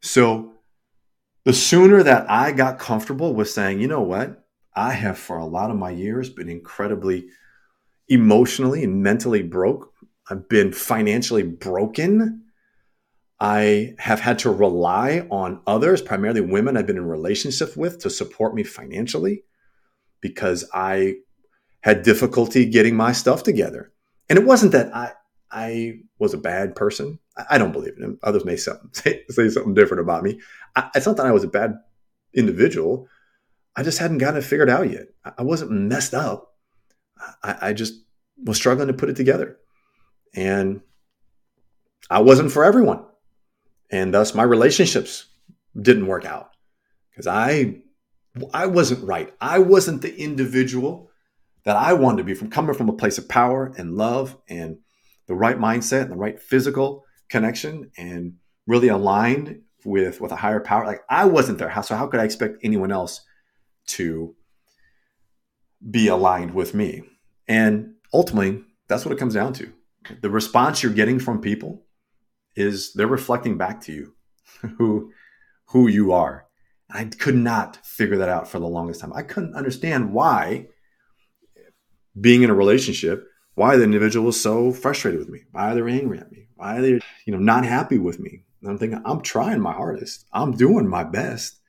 So 0.00 0.54
the 1.44 1.52
sooner 1.52 2.02
that 2.02 2.28
I 2.28 2.50
got 2.50 2.80
comfortable 2.80 3.34
with 3.34 3.48
saying, 3.48 3.80
you 3.80 3.86
know 3.86 4.02
what, 4.02 4.44
I 4.74 4.92
have 4.92 5.16
for 5.16 5.38
a 5.38 5.46
lot 5.46 5.70
of 5.70 5.76
my 5.76 5.90
years 5.90 6.28
been 6.28 6.48
incredibly 6.48 7.28
emotionally 8.10 8.84
and 8.84 9.02
mentally 9.02 9.42
broke. 9.42 9.92
I've 10.28 10.48
been 10.48 10.72
financially 10.72 11.42
broken. 11.42 12.44
I 13.40 13.94
have 13.98 14.20
had 14.20 14.38
to 14.40 14.50
rely 14.50 15.26
on 15.30 15.62
others, 15.66 16.02
primarily 16.02 16.42
women 16.42 16.76
I've 16.76 16.86
been 16.86 16.98
in 16.98 17.06
relationships 17.06 17.74
with, 17.74 18.00
to 18.00 18.10
support 18.10 18.54
me 18.54 18.64
financially 18.64 19.44
because 20.20 20.68
I 20.74 21.14
had 21.80 22.02
difficulty 22.02 22.66
getting 22.66 22.94
my 22.94 23.12
stuff 23.12 23.42
together. 23.42 23.92
And 24.28 24.38
it 24.38 24.44
wasn't 24.44 24.72
that 24.72 24.94
I 24.94 25.12
I 25.50 26.00
was 26.18 26.34
a 26.34 26.38
bad 26.38 26.76
person. 26.76 27.18
I, 27.50 27.58
don't 27.58 27.72
believe 27.72 27.94
it. 27.98 28.18
Others 28.22 28.44
may 28.44 28.56
say, 28.56 28.72
say 28.92 29.48
something 29.48 29.74
different 29.74 30.02
about 30.02 30.22
me. 30.22 30.40
I, 30.76 30.90
it's 30.94 31.06
not 31.06 31.16
that 31.16 31.26
I 31.26 31.32
was 31.32 31.42
a 31.42 31.48
bad 31.48 31.74
individual. 32.34 33.08
I 33.74 33.82
just 33.82 33.98
hadn't 33.98 34.18
gotten 34.18 34.38
it 34.38 34.44
figured 34.44 34.70
out 34.70 34.90
yet. 34.90 35.08
I 35.38 35.42
wasn't 35.42 35.72
messed 35.72 36.14
up. 36.14 36.49
I, 37.42 37.56
I 37.68 37.72
just 37.72 37.94
was 38.44 38.56
struggling 38.56 38.88
to 38.88 38.94
put 38.94 39.10
it 39.10 39.16
together. 39.16 39.58
And 40.34 40.80
I 42.08 42.20
wasn't 42.20 42.52
for 42.52 42.64
everyone. 42.64 43.04
And 43.90 44.14
thus 44.14 44.34
my 44.34 44.42
relationships 44.42 45.26
didn't 45.80 46.06
work 46.06 46.24
out 46.24 46.50
because 47.10 47.26
I 47.26 47.82
I 48.54 48.66
wasn't 48.66 49.04
right. 49.04 49.32
I 49.40 49.58
wasn't 49.58 50.02
the 50.02 50.16
individual 50.16 51.10
that 51.64 51.76
I 51.76 51.92
wanted 51.94 52.18
to 52.18 52.24
be 52.24 52.34
from 52.34 52.50
coming 52.50 52.74
from 52.74 52.88
a 52.88 52.94
place 52.94 53.18
of 53.18 53.28
power 53.28 53.72
and 53.76 53.96
love 53.96 54.36
and 54.48 54.78
the 55.26 55.34
right 55.34 55.58
mindset 55.58 56.02
and 56.02 56.12
the 56.12 56.16
right 56.16 56.40
physical 56.40 57.04
connection 57.28 57.90
and 57.98 58.34
really 58.66 58.88
aligned 58.88 59.60
with 59.84 60.20
with 60.20 60.32
a 60.32 60.36
higher 60.36 60.60
power. 60.60 60.86
Like 60.86 61.02
I 61.08 61.24
wasn't 61.24 61.58
there. 61.58 61.72
So 61.82 61.96
how 61.96 62.06
could 62.06 62.20
I 62.20 62.24
expect 62.24 62.58
anyone 62.62 62.92
else 62.92 63.22
to 63.88 64.34
be 65.88 66.08
aligned 66.08 66.54
with 66.54 66.74
me? 66.74 67.02
And 67.48 67.94
ultimately, 68.12 68.62
that's 68.88 69.04
what 69.04 69.12
it 69.12 69.18
comes 69.18 69.34
down 69.34 69.52
to. 69.54 69.72
The 70.20 70.30
response 70.30 70.82
you're 70.82 70.92
getting 70.92 71.18
from 71.18 71.40
people 71.40 71.84
is 72.56 72.92
they're 72.94 73.06
reflecting 73.06 73.56
back 73.56 73.80
to 73.82 73.92
you 73.92 74.14
who 74.78 75.12
who 75.66 75.86
you 75.88 76.12
are. 76.12 76.46
I 76.92 77.04
could 77.04 77.36
not 77.36 77.84
figure 77.86 78.16
that 78.16 78.28
out 78.28 78.48
for 78.48 78.58
the 78.58 78.66
longest 78.66 79.00
time. 79.00 79.12
I 79.14 79.22
couldn't 79.22 79.54
understand 79.54 80.12
why 80.12 80.66
being 82.20 82.42
in 82.42 82.50
a 82.50 82.54
relationship, 82.54 83.28
why 83.54 83.76
the 83.76 83.84
individual 83.84 84.26
was 84.26 84.40
so 84.40 84.72
frustrated 84.72 85.20
with 85.20 85.28
me, 85.28 85.42
why 85.52 85.72
they're 85.74 85.88
angry 85.88 86.18
at 86.18 86.32
me, 86.32 86.48
why 86.56 86.80
they're 86.80 87.00
you 87.26 87.32
know 87.32 87.38
not 87.38 87.64
happy 87.64 87.98
with 87.98 88.18
me. 88.18 88.44
And 88.62 88.70
I'm 88.70 88.78
thinking, 88.78 89.00
I'm 89.04 89.22
trying 89.22 89.60
my 89.60 89.72
hardest. 89.72 90.26
I'm 90.32 90.52
doing 90.52 90.88
my 90.88 91.04
best. 91.04 91.60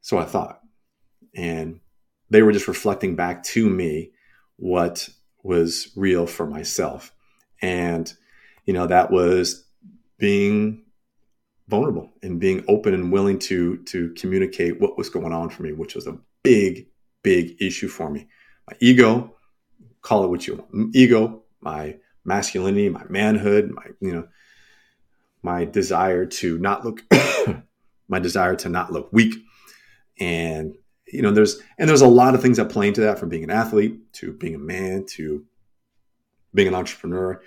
So 0.00 0.18
I 0.18 0.24
thought. 0.24 0.60
And 1.34 1.80
they 2.30 2.42
were 2.42 2.52
just 2.52 2.68
reflecting 2.68 3.16
back 3.16 3.42
to 3.42 3.68
me 3.68 4.12
what 4.56 5.08
was 5.42 5.90
real 5.96 6.26
for 6.26 6.46
myself. 6.46 7.12
And, 7.60 8.12
you 8.64 8.72
know, 8.72 8.86
that 8.86 9.10
was 9.10 9.64
being 10.18 10.84
vulnerable 11.68 12.10
and 12.22 12.40
being 12.40 12.64
open 12.68 12.94
and 12.94 13.12
willing 13.12 13.38
to 13.38 13.78
to 13.84 14.12
communicate 14.14 14.80
what 14.80 14.98
was 14.98 15.08
going 15.08 15.32
on 15.32 15.50
for 15.50 15.62
me, 15.62 15.72
which 15.72 15.94
was 15.94 16.06
a 16.06 16.18
big, 16.42 16.88
big 17.22 17.60
issue 17.60 17.88
for 17.88 18.10
me. 18.10 18.28
My 18.68 18.76
ego, 18.80 19.36
call 20.02 20.24
it 20.24 20.28
what 20.28 20.46
you 20.46 20.56
want. 20.56 20.94
Ego, 20.94 21.42
my 21.60 21.96
masculinity, 22.24 22.88
my 22.88 23.04
manhood, 23.08 23.70
my, 23.70 23.86
you 24.00 24.12
know, 24.12 24.28
my 25.42 25.64
desire 25.64 26.26
to 26.26 26.58
not 26.58 26.84
look 26.84 27.02
my 28.08 28.18
desire 28.18 28.56
to 28.56 28.68
not 28.68 28.92
look 28.92 29.12
weak. 29.12 29.34
And 30.18 30.74
you 31.12 31.22
know, 31.22 31.30
there's 31.30 31.60
and 31.78 31.88
there's 31.88 32.00
a 32.00 32.08
lot 32.08 32.34
of 32.34 32.42
things 32.42 32.56
that 32.56 32.70
play 32.70 32.88
into 32.88 33.00
that 33.02 33.18
from 33.18 33.28
being 33.28 33.44
an 33.44 33.50
athlete 33.50 34.12
to 34.14 34.32
being 34.32 34.54
a 34.54 34.58
man 34.58 35.04
to 35.10 35.44
being 36.54 36.68
an 36.68 36.74
entrepreneur. 36.74 37.42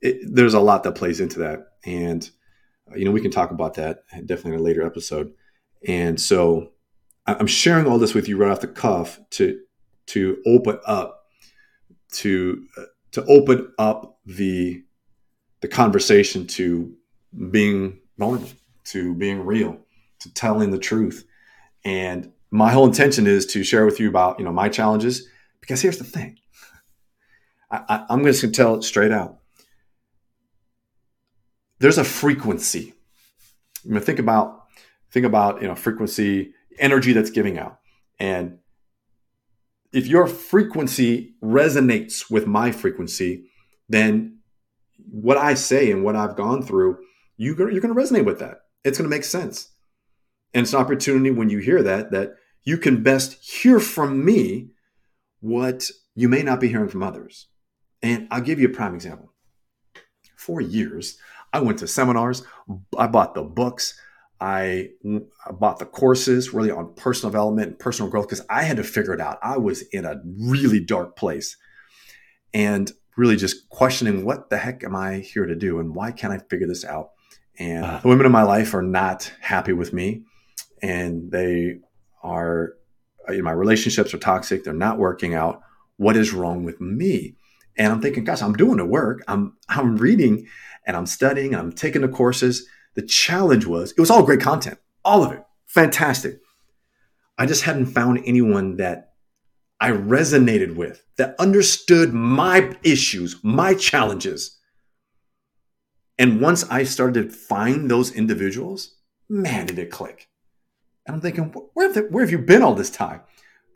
It, 0.00 0.34
there's 0.34 0.54
a 0.54 0.60
lot 0.60 0.82
that 0.84 0.92
plays 0.92 1.20
into 1.20 1.40
that. 1.40 1.72
And 1.84 2.28
uh, 2.90 2.96
you 2.96 3.04
know, 3.04 3.10
we 3.10 3.20
can 3.20 3.30
talk 3.30 3.50
about 3.50 3.74
that 3.74 4.04
definitely 4.26 4.54
in 4.54 4.60
a 4.60 4.62
later 4.62 4.84
episode. 4.84 5.32
And 5.86 6.20
so 6.20 6.72
I'm 7.26 7.46
sharing 7.46 7.86
all 7.86 7.98
this 7.98 8.14
with 8.14 8.28
you 8.28 8.36
right 8.36 8.50
off 8.50 8.60
the 8.60 8.68
cuff 8.68 9.20
to 9.30 9.60
to 10.06 10.42
open 10.46 10.78
up 10.86 11.26
to 12.12 12.66
uh, 12.76 12.84
to 13.12 13.24
open 13.26 13.72
up 13.78 14.18
the 14.26 14.82
the 15.60 15.68
conversation 15.68 16.46
to 16.46 16.94
being 17.50 18.00
vulnerable, 18.18 18.48
to 18.84 19.14
being 19.14 19.44
real, 19.44 19.78
to 20.20 20.34
telling 20.34 20.70
the 20.70 20.78
truth. 20.78 21.24
And 21.84 22.32
my 22.52 22.70
whole 22.70 22.86
intention 22.86 23.26
is 23.26 23.46
to 23.46 23.64
share 23.64 23.84
with 23.84 23.98
you 23.98 24.08
about 24.08 24.38
you 24.38 24.44
know 24.44 24.52
my 24.52 24.68
challenges 24.68 25.28
because 25.60 25.80
here's 25.80 25.98
the 25.98 26.04
thing. 26.04 26.38
I, 27.70 28.04
am 28.10 28.20
going 28.22 28.34
to 28.34 28.50
tell 28.50 28.74
it 28.74 28.82
straight 28.82 29.12
out. 29.12 29.38
There's 31.78 31.96
a 31.96 32.04
frequency. 32.04 32.92
I 33.84 33.88
mean, 33.88 34.02
think 34.02 34.18
about 34.18 34.64
think 35.10 35.26
about 35.26 35.62
you 35.62 35.68
know 35.68 35.74
frequency 35.74 36.52
energy 36.78 37.12
that's 37.12 37.30
giving 37.30 37.58
out. 37.58 37.78
And 38.20 38.58
if 39.92 40.06
your 40.06 40.26
frequency 40.26 41.34
resonates 41.42 42.30
with 42.30 42.46
my 42.46 42.72
frequency 42.72 43.44
then 43.88 44.38
what 45.10 45.36
i 45.36 45.52
say 45.52 45.90
and 45.90 46.02
what 46.02 46.16
i've 46.16 46.36
gone 46.36 46.62
through 46.62 46.96
you, 47.42 47.56
you're 47.56 47.80
going 47.80 47.94
to 47.94 48.00
resonate 48.00 48.24
with 48.24 48.38
that. 48.38 48.58
It's 48.84 48.98
going 48.98 49.10
to 49.10 49.14
make 49.14 49.24
sense. 49.24 49.68
And 50.54 50.62
it's 50.62 50.72
an 50.72 50.80
opportunity 50.80 51.30
when 51.30 51.50
you 51.50 51.58
hear 51.58 51.82
that 51.82 52.10
that 52.12 52.34
you 52.64 52.78
can 52.78 53.02
best 53.02 53.42
hear 53.42 53.80
from 53.80 54.24
me 54.24 54.70
what 55.40 55.90
you 56.14 56.28
may 56.28 56.42
not 56.42 56.60
be 56.60 56.68
hearing 56.68 56.88
from 56.88 57.02
others. 57.02 57.48
And 58.02 58.28
I'll 58.30 58.40
give 58.40 58.60
you 58.60 58.68
a 58.68 58.72
prime 58.72 58.94
example. 58.94 59.32
For 60.36 60.60
years, 60.60 61.18
I 61.52 61.60
went 61.60 61.78
to 61.78 61.86
seminars, 61.86 62.42
I 62.98 63.06
bought 63.06 63.34
the 63.34 63.42
books, 63.42 63.98
I, 64.40 64.90
I 65.46 65.52
bought 65.52 65.78
the 65.78 65.86
courses 65.86 66.52
really 66.52 66.70
on 66.70 66.94
personal 66.94 67.30
development 67.30 67.68
and 67.68 67.78
personal 67.78 68.10
growth 68.10 68.26
because 68.26 68.44
I 68.50 68.64
had 68.64 68.78
to 68.78 68.84
figure 68.84 69.12
it 69.12 69.20
out. 69.20 69.38
I 69.40 69.58
was 69.58 69.82
in 69.92 70.04
a 70.04 70.20
really 70.24 70.80
dark 70.80 71.16
place 71.16 71.56
and 72.52 72.90
really 73.16 73.36
just 73.36 73.68
questioning 73.68 74.24
what 74.24 74.50
the 74.50 74.58
heck 74.58 74.82
am 74.82 74.96
I 74.96 75.18
here 75.18 75.46
to 75.46 75.54
do 75.54 75.78
and 75.78 75.94
why 75.94 76.10
can't 76.10 76.32
I 76.32 76.38
figure 76.38 76.66
this 76.66 76.84
out? 76.84 77.10
And 77.58 77.84
uh, 77.84 78.00
the 78.00 78.08
women 78.08 78.26
in 78.26 78.32
my 78.32 78.42
life 78.42 78.74
are 78.74 78.82
not 78.82 79.32
happy 79.40 79.72
with 79.72 79.92
me 79.92 80.24
and 80.82 81.30
they 81.30 81.78
are 82.22 82.74
you 83.28 83.38
know, 83.38 83.44
my 83.44 83.52
relationships 83.52 84.12
are 84.14 84.18
toxic 84.18 84.64
they're 84.64 84.72
not 84.72 84.98
working 84.98 85.34
out 85.34 85.62
what 85.96 86.16
is 86.16 86.32
wrong 86.32 86.64
with 86.64 86.80
me? 86.80 87.36
And 87.76 87.92
i'm 87.92 88.02
thinking 88.02 88.24
gosh 88.24 88.42
i'm 88.42 88.54
doing 88.54 88.78
the 88.78 88.84
work. 88.84 89.22
I'm 89.28 89.56
i'm 89.68 89.96
reading 89.96 90.46
and 90.86 90.96
i'm 90.96 91.06
studying 91.06 91.54
i'm 91.54 91.72
taking 91.72 92.02
the 92.02 92.08
courses. 92.08 92.66
The 92.94 93.02
challenge 93.02 93.66
was 93.66 93.92
it 93.92 94.00
was 94.00 94.10
all 94.10 94.22
great 94.24 94.40
content 94.40 94.78
all 95.04 95.22
of 95.22 95.32
it 95.32 95.44
fantastic. 95.66 96.38
I 97.38 97.46
just 97.46 97.62
hadn't 97.62 97.86
found 97.86 98.20
anyone 98.24 98.76
that 98.76 99.12
i 99.80 99.90
resonated 99.90 100.76
with 100.76 101.04
that 101.16 101.34
understood 101.38 102.12
my 102.12 102.76
issues 102.82 103.36
my 103.42 103.74
challenges. 103.74 104.58
And 106.18 106.40
once 106.40 106.68
i 106.70 106.84
started 106.84 107.30
to 107.30 107.36
find 107.36 107.90
those 107.90 108.12
individuals 108.12 108.96
man 109.28 109.66
did 109.66 109.78
it 109.78 109.90
click 109.90 110.28
and 111.06 111.16
I'm 111.16 111.20
thinking, 111.20 111.52
where 111.74 111.86
have, 111.86 111.94
they, 111.94 112.02
where 112.02 112.24
have 112.24 112.30
you 112.30 112.38
been 112.38 112.62
all 112.62 112.74
this 112.74 112.90
time? 112.90 113.22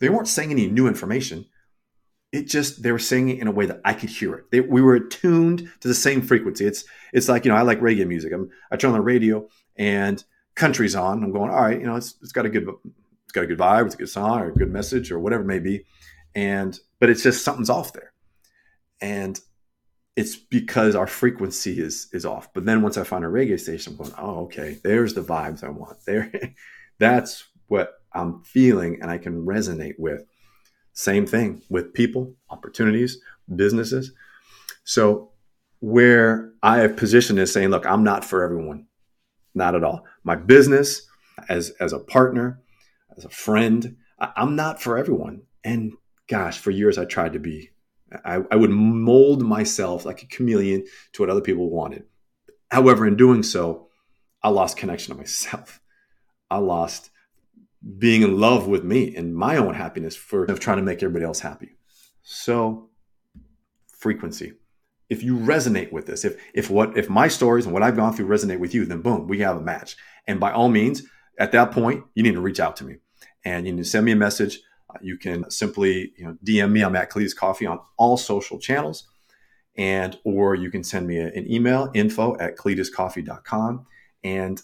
They 0.00 0.08
weren't 0.08 0.28
saying 0.28 0.50
any 0.50 0.66
new 0.66 0.86
information. 0.86 1.46
It 2.32 2.48
just 2.48 2.82
they 2.82 2.92
were 2.92 2.98
saying 2.98 3.30
it 3.30 3.38
in 3.38 3.46
a 3.46 3.52
way 3.52 3.66
that 3.66 3.80
I 3.84 3.94
could 3.94 4.10
hear 4.10 4.34
it. 4.34 4.50
They, 4.50 4.60
we 4.60 4.82
were 4.82 4.94
attuned 4.94 5.70
to 5.80 5.88
the 5.88 5.94
same 5.94 6.22
frequency. 6.22 6.66
It's 6.66 6.84
it's 7.12 7.28
like 7.28 7.44
you 7.44 7.50
know 7.50 7.56
I 7.56 7.62
like 7.62 7.80
reggae 7.80 8.06
music. 8.06 8.32
I'm, 8.32 8.50
I 8.70 8.76
turn 8.76 8.90
on 8.90 8.96
the 8.96 9.02
radio 9.02 9.48
and 9.76 10.22
country's 10.54 10.94
on. 10.94 11.22
I'm 11.22 11.32
going 11.32 11.50
all 11.50 11.62
right. 11.62 11.80
You 11.80 11.86
know 11.86 11.96
it's, 11.96 12.16
it's 12.20 12.32
got 12.32 12.44
a 12.44 12.50
good 12.50 12.68
it's 13.24 13.32
got 13.32 13.44
a 13.44 13.46
good 13.46 13.58
vibe. 13.58 13.86
It's 13.86 13.94
a 13.94 13.98
good 13.98 14.08
song 14.08 14.40
or 14.40 14.48
a 14.48 14.54
good 14.54 14.70
message 14.70 15.10
or 15.10 15.18
whatever 15.18 15.44
it 15.44 15.46
may 15.46 15.60
be. 15.60 15.86
And 16.34 16.78
but 17.00 17.08
it's 17.08 17.22
just 17.22 17.44
something's 17.44 17.70
off 17.70 17.92
there, 17.92 18.12
and 19.00 19.40
it's 20.16 20.36
because 20.36 20.94
our 20.94 21.06
frequency 21.06 21.80
is 21.80 22.08
is 22.12 22.26
off. 22.26 22.52
But 22.52 22.66
then 22.66 22.82
once 22.82 22.98
I 22.98 23.04
find 23.04 23.24
a 23.24 23.28
reggae 23.28 23.58
station, 23.58 23.92
I'm 23.92 23.98
going, 23.98 24.12
oh 24.18 24.44
okay, 24.44 24.78
there's 24.82 25.14
the 25.14 25.22
vibes 25.22 25.64
I 25.64 25.70
want. 25.70 26.04
There 26.04 26.30
That's 26.98 27.44
what 27.68 27.94
I'm 28.12 28.42
feeling 28.42 28.98
and 29.00 29.10
I 29.10 29.18
can 29.18 29.44
resonate 29.44 29.94
with. 29.98 30.24
Same 30.92 31.26
thing 31.26 31.62
with 31.68 31.92
people, 31.92 32.34
opportunities, 32.48 33.18
businesses. 33.54 34.12
So, 34.84 35.30
where 35.80 36.52
I 36.62 36.78
have 36.78 36.96
positioned 36.96 37.38
is 37.38 37.52
saying, 37.52 37.68
look, 37.68 37.84
I'm 37.84 38.02
not 38.02 38.24
for 38.24 38.42
everyone, 38.42 38.86
not 39.54 39.74
at 39.74 39.84
all. 39.84 40.06
My 40.24 40.34
business, 40.34 41.06
as, 41.50 41.70
as 41.80 41.92
a 41.92 41.98
partner, 41.98 42.62
as 43.14 43.26
a 43.26 43.28
friend, 43.28 43.96
I'm 44.18 44.56
not 44.56 44.80
for 44.80 44.96
everyone. 44.96 45.42
And 45.62 45.92
gosh, 46.28 46.58
for 46.58 46.70
years 46.70 46.96
I 46.96 47.04
tried 47.04 47.34
to 47.34 47.38
be. 47.38 47.70
I, 48.24 48.40
I 48.50 48.56
would 48.56 48.70
mold 48.70 49.42
myself 49.42 50.06
like 50.06 50.22
a 50.22 50.26
chameleon 50.26 50.84
to 51.12 51.22
what 51.22 51.30
other 51.30 51.40
people 51.40 51.68
wanted. 51.68 52.04
However, 52.70 53.06
in 53.06 53.16
doing 53.16 53.42
so, 53.42 53.88
I 54.42 54.48
lost 54.48 54.76
connection 54.76 55.14
to 55.14 55.18
myself. 55.18 55.80
I 56.50 56.58
lost 56.58 57.10
being 57.98 58.22
in 58.22 58.38
love 58.38 58.66
with 58.66 58.84
me 58.84 59.14
and 59.14 59.34
my 59.34 59.56
own 59.56 59.74
happiness 59.74 60.16
for 60.16 60.44
of 60.44 60.60
trying 60.60 60.78
to 60.78 60.82
make 60.82 61.02
everybody 61.02 61.24
else 61.24 61.40
happy. 61.40 61.76
So 62.22 62.90
frequency. 63.86 64.54
If 65.08 65.22
you 65.22 65.36
resonate 65.36 65.92
with 65.92 66.06
this, 66.06 66.24
if 66.24 66.40
if 66.52 66.68
what 66.68 66.96
if 66.98 67.08
my 67.08 67.28
stories 67.28 67.64
and 67.64 67.72
what 67.72 67.84
I've 67.84 67.96
gone 67.96 68.12
through 68.12 68.26
resonate 68.26 68.58
with 68.58 68.74
you, 68.74 68.84
then 68.84 69.02
boom, 69.02 69.28
we 69.28 69.38
have 69.38 69.56
a 69.56 69.60
match. 69.60 69.96
And 70.26 70.40
by 70.40 70.50
all 70.50 70.68
means, 70.68 71.02
at 71.38 71.52
that 71.52 71.70
point, 71.70 72.04
you 72.14 72.24
need 72.24 72.34
to 72.34 72.40
reach 72.40 72.58
out 72.58 72.76
to 72.76 72.84
me 72.84 72.96
and 73.44 73.66
you 73.66 73.72
need 73.72 73.82
to 73.84 73.88
send 73.88 74.04
me 74.04 74.12
a 74.12 74.16
message. 74.16 74.60
You 75.00 75.16
can 75.16 75.48
simply 75.50 76.12
you 76.16 76.24
know 76.24 76.36
DM 76.44 76.72
me. 76.72 76.82
I'm 76.82 76.96
at 76.96 77.10
Cletus 77.10 77.36
Coffey 77.36 77.66
on 77.66 77.78
all 77.96 78.16
social 78.16 78.58
channels, 78.58 79.06
and 79.76 80.18
or 80.24 80.54
you 80.54 80.70
can 80.70 80.82
send 80.82 81.06
me 81.06 81.18
a, 81.18 81.26
an 81.26 81.50
email 81.50 81.90
info 81.94 82.36
at 82.38 82.56
cletuscoffey.com 82.56 83.86
and 84.24 84.62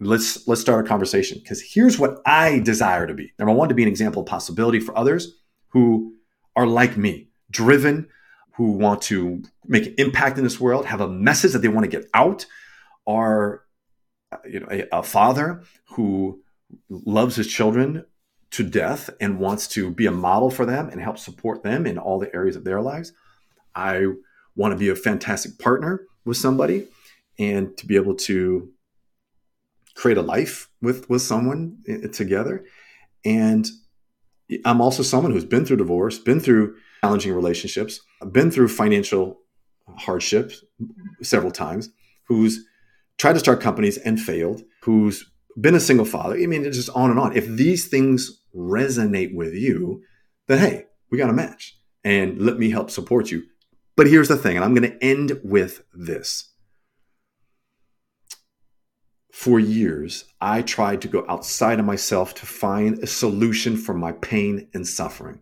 let's 0.00 0.46
let's 0.46 0.60
start 0.60 0.84
a 0.84 0.88
conversation 0.88 1.38
because 1.38 1.60
here's 1.60 1.98
what 1.98 2.20
I 2.26 2.60
desire 2.60 3.06
to 3.06 3.14
be. 3.14 3.32
Number 3.38 3.52
one, 3.52 3.68
to 3.68 3.74
be 3.74 3.82
an 3.82 3.88
example 3.88 4.22
of 4.22 4.28
possibility 4.28 4.80
for 4.80 4.96
others 4.96 5.36
who 5.68 6.14
are 6.56 6.66
like 6.66 6.96
me, 6.96 7.28
driven, 7.50 8.08
who 8.56 8.72
want 8.72 9.02
to 9.02 9.42
make 9.66 9.86
an 9.86 9.94
impact 9.98 10.38
in 10.38 10.44
this 10.44 10.60
world, 10.60 10.86
have 10.86 11.00
a 11.00 11.08
message 11.08 11.52
that 11.52 11.60
they 11.60 11.68
want 11.68 11.84
to 11.84 11.90
get 11.90 12.08
out, 12.14 12.46
are 13.06 13.62
uh, 14.32 14.36
you 14.48 14.60
know 14.60 14.68
a, 14.70 14.86
a 14.92 15.02
father 15.02 15.62
who 15.90 16.42
loves 16.88 17.36
his 17.36 17.46
children 17.46 18.04
to 18.50 18.62
death 18.62 19.10
and 19.20 19.38
wants 19.38 19.68
to 19.68 19.90
be 19.90 20.06
a 20.06 20.10
model 20.10 20.50
for 20.50 20.64
them 20.64 20.88
and 20.88 21.00
help 21.00 21.18
support 21.18 21.62
them 21.62 21.86
in 21.86 21.98
all 21.98 22.18
the 22.18 22.34
areas 22.34 22.56
of 22.56 22.64
their 22.64 22.80
lives. 22.80 23.12
I 23.74 24.06
want 24.56 24.72
to 24.72 24.78
be 24.78 24.88
a 24.88 24.96
fantastic 24.96 25.58
partner 25.58 26.06
with 26.24 26.36
somebody 26.36 26.88
and 27.38 27.76
to 27.76 27.86
be 27.86 27.96
able 27.96 28.14
to 28.14 28.72
create 29.98 30.16
a 30.16 30.22
life 30.22 30.68
with 30.80 31.08
with 31.10 31.22
someone 31.22 31.78
eh, 31.88 32.06
together. 32.08 32.64
And 33.24 33.66
i'm 34.64 34.80
also 34.80 35.02
someone 35.02 35.32
who's 35.32 35.44
been 35.44 35.64
through 35.64 35.76
divorce 35.76 36.18
been 36.18 36.40
through 36.40 36.74
challenging 37.02 37.34
relationships 37.34 38.00
been 38.32 38.50
through 38.50 38.68
financial 38.68 39.38
hardships 39.98 40.64
several 41.22 41.52
times 41.52 41.90
who's 42.28 42.64
tried 43.18 43.34
to 43.34 43.38
start 43.38 43.60
companies 43.60 43.98
and 43.98 44.20
failed 44.20 44.62
who's 44.82 45.30
been 45.60 45.74
a 45.74 45.80
single 45.80 46.06
father. 46.06 46.36
I 46.36 46.46
mean 46.46 46.64
it's 46.64 46.76
just 46.76 46.90
on 46.90 47.10
and 47.10 47.18
on. 47.18 47.36
If 47.36 47.46
these 47.46 47.88
things 47.88 48.42
resonate 48.54 49.34
with 49.34 49.54
you 49.54 50.02
then 50.46 50.58
hey 50.58 50.84
we 51.10 51.18
got 51.18 51.30
a 51.30 51.34
match 51.34 51.76
and 52.04 52.40
let 52.40 52.58
me 52.58 52.70
help 52.70 52.90
support 52.90 53.30
you. 53.30 53.42
But 53.96 54.06
here's 54.06 54.28
the 54.28 54.36
thing 54.36 54.56
and 54.56 54.64
i'm 54.64 54.74
going 54.74 54.90
to 54.90 55.04
end 55.04 55.40
with 55.42 55.82
this 55.92 56.52
for 59.38 59.60
years, 59.60 60.24
I 60.40 60.62
tried 60.62 61.00
to 61.02 61.06
go 61.06 61.24
outside 61.28 61.78
of 61.78 61.86
myself 61.86 62.34
to 62.34 62.44
find 62.44 62.98
a 62.98 63.06
solution 63.06 63.76
for 63.76 63.94
my 63.94 64.10
pain 64.10 64.66
and 64.74 64.84
suffering. 64.84 65.38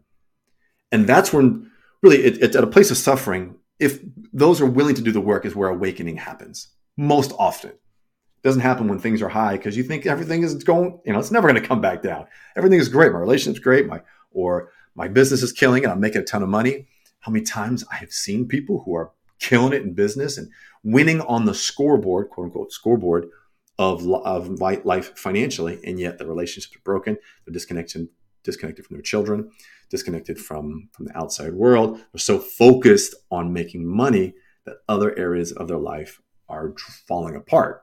And 0.92 1.06
that's 1.06 1.32
when, 1.32 1.70
really, 2.02 2.18
it, 2.18 2.42
it's 2.42 2.54
at 2.54 2.62
a 2.62 2.66
place 2.66 2.90
of 2.90 2.98
suffering. 2.98 3.54
If 3.78 4.00
those 4.34 4.60
are 4.60 4.66
willing 4.66 4.96
to 4.96 5.02
do 5.02 5.12
the 5.12 5.20
work, 5.22 5.46
is 5.46 5.56
where 5.56 5.70
awakening 5.70 6.18
happens 6.18 6.68
most 6.98 7.32
often. 7.38 7.70
It 7.70 8.42
doesn't 8.42 8.60
happen 8.60 8.86
when 8.86 8.98
things 8.98 9.22
are 9.22 9.30
high 9.30 9.56
because 9.56 9.78
you 9.78 9.82
think 9.82 10.04
everything 10.04 10.42
is 10.42 10.62
going, 10.62 11.00
you 11.06 11.14
know, 11.14 11.18
it's 11.18 11.30
never 11.30 11.48
going 11.48 11.60
to 11.60 11.66
come 11.66 11.80
back 11.80 12.02
down. 12.02 12.26
Everything 12.54 12.78
is 12.78 12.90
great. 12.90 13.12
My 13.12 13.18
relationship's 13.18 13.64
great. 13.64 13.86
My 13.86 14.02
or 14.30 14.72
my 14.94 15.08
business 15.08 15.42
is 15.42 15.52
killing 15.52 15.84
it. 15.84 15.88
I'm 15.88 16.00
making 16.00 16.20
a 16.20 16.24
ton 16.26 16.42
of 16.42 16.50
money. 16.50 16.86
How 17.20 17.32
many 17.32 17.46
times 17.46 17.82
I 17.90 17.96
have 17.96 18.12
seen 18.12 18.46
people 18.46 18.82
who 18.84 18.94
are 18.94 19.12
killing 19.38 19.72
it 19.72 19.84
in 19.84 19.94
business 19.94 20.36
and 20.36 20.50
winning 20.84 21.22
on 21.22 21.46
the 21.46 21.54
scoreboard, 21.54 22.28
quote 22.28 22.44
unquote 22.48 22.72
scoreboard 22.72 23.30
of, 23.78 24.06
of 24.10 24.48
life 24.60 25.16
financially, 25.18 25.80
and 25.84 26.00
yet 26.00 26.18
the 26.18 26.26
relationships 26.26 26.76
are 26.76 26.80
broken. 26.84 27.18
They're 27.44 27.52
disconnected, 27.52 28.08
disconnected 28.42 28.86
from 28.86 28.96
their 28.96 29.02
children, 29.02 29.50
disconnected 29.90 30.38
from, 30.38 30.88
from 30.92 31.06
the 31.06 31.16
outside 31.16 31.52
world. 31.52 31.98
They're 31.98 32.18
so 32.18 32.38
focused 32.38 33.14
on 33.30 33.52
making 33.52 33.86
money 33.86 34.34
that 34.64 34.78
other 34.88 35.16
areas 35.18 35.52
of 35.52 35.68
their 35.68 35.78
life 35.78 36.20
are 36.48 36.74
falling 37.06 37.36
apart. 37.36 37.82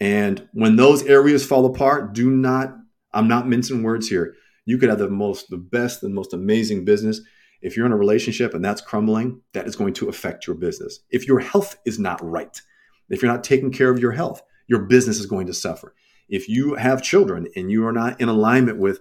And 0.00 0.48
when 0.52 0.76
those 0.76 1.04
areas 1.04 1.46
fall 1.46 1.64
apart, 1.64 2.12
do 2.12 2.30
not, 2.30 2.74
I'm 3.12 3.28
not 3.28 3.48
mincing 3.48 3.82
words 3.82 4.08
here. 4.08 4.34
You 4.66 4.78
could 4.78 4.88
have 4.88 4.98
the 4.98 5.08
most, 5.08 5.50
the 5.50 5.56
best, 5.56 6.02
and 6.02 6.14
most 6.14 6.34
amazing 6.34 6.84
business. 6.84 7.20
If 7.62 7.76
you're 7.76 7.86
in 7.86 7.92
a 7.92 7.96
relationship 7.96 8.52
and 8.52 8.64
that's 8.64 8.80
crumbling, 8.80 9.40
that 9.52 9.66
is 9.66 9.76
going 9.76 9.94
to 9.94 10.08
affect 10.08 10.46
your 10.46 10.56
business. 10.56 11.00
If 11.10 11.26
your 11.26 11.38
health 11.38 11.76
is 11.86 11.98
not 11.98 12.22
right, 12.22 12.60
if 13.08 13.22
you're 13.22 13.32
not 13.32 13.44
taking 13.44 13.72
care 13.72 13.90
of 13.90 13.98
your 13.98 14.12
health, 14.12 14.42
your 14.66 14.80
business 14.80 15.18
is 15.18 15.26
going 15.26 15.46
to 15.46 15.54
suffer. 15.54 15.94
If 16.28 16.48
you 16.48 16.74
have 16.74 17.02
children 17.02 17.48
and 17.54 17.70
you 17.70 17.86
are 17.86 17.92
not 17.92 18.20
in 18.20 18.28
alignment 18.28 18.78
with 18.78 19.00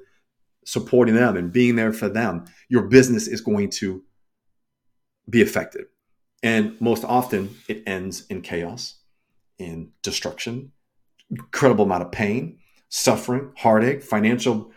supporting 0.65 1.15
them 1.15 1.37
and 1.37 1.51
being 1.51 1.75
there 1.75 1.93
for 1.93 2.09
them, 2.09 2.45
your 2.69 2.83
business 2.83 3.27
is 3.27 3.41
going 3.41 3.69
to 3.69 4.03
be 5.29 5.41
affected. 5.41 5.85
And 6.41 6.79
most 6.81 7.05
often 7.05 7.55
it 7.67 7.83
ends 7.87 8.25
in 8.27 8.41
chaos, 8.41 8.99
in 9.57 9.91
destruction, 10.01 10.73
incredible 11.29 11.85
amount 11.85 12.03
of 12.03 12.11
pain, 12.11 12.59
suffering, 12.89 13.51
heartache, 13.57 14.03
financial 14.03 14.71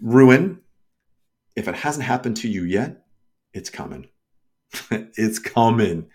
ruin. 0.00 0.60
If 1.56 1.68
it 1.68 1.74
hasn't 1.74 2.04
happened 2.04 2.36
to 2.38 2.48
you 2.48 2.64
yet, 2.64 3.04
it's 3.52 3.70
coming. 3.70 4.08
it's 4.90 5.38
coming, 5.38 6.08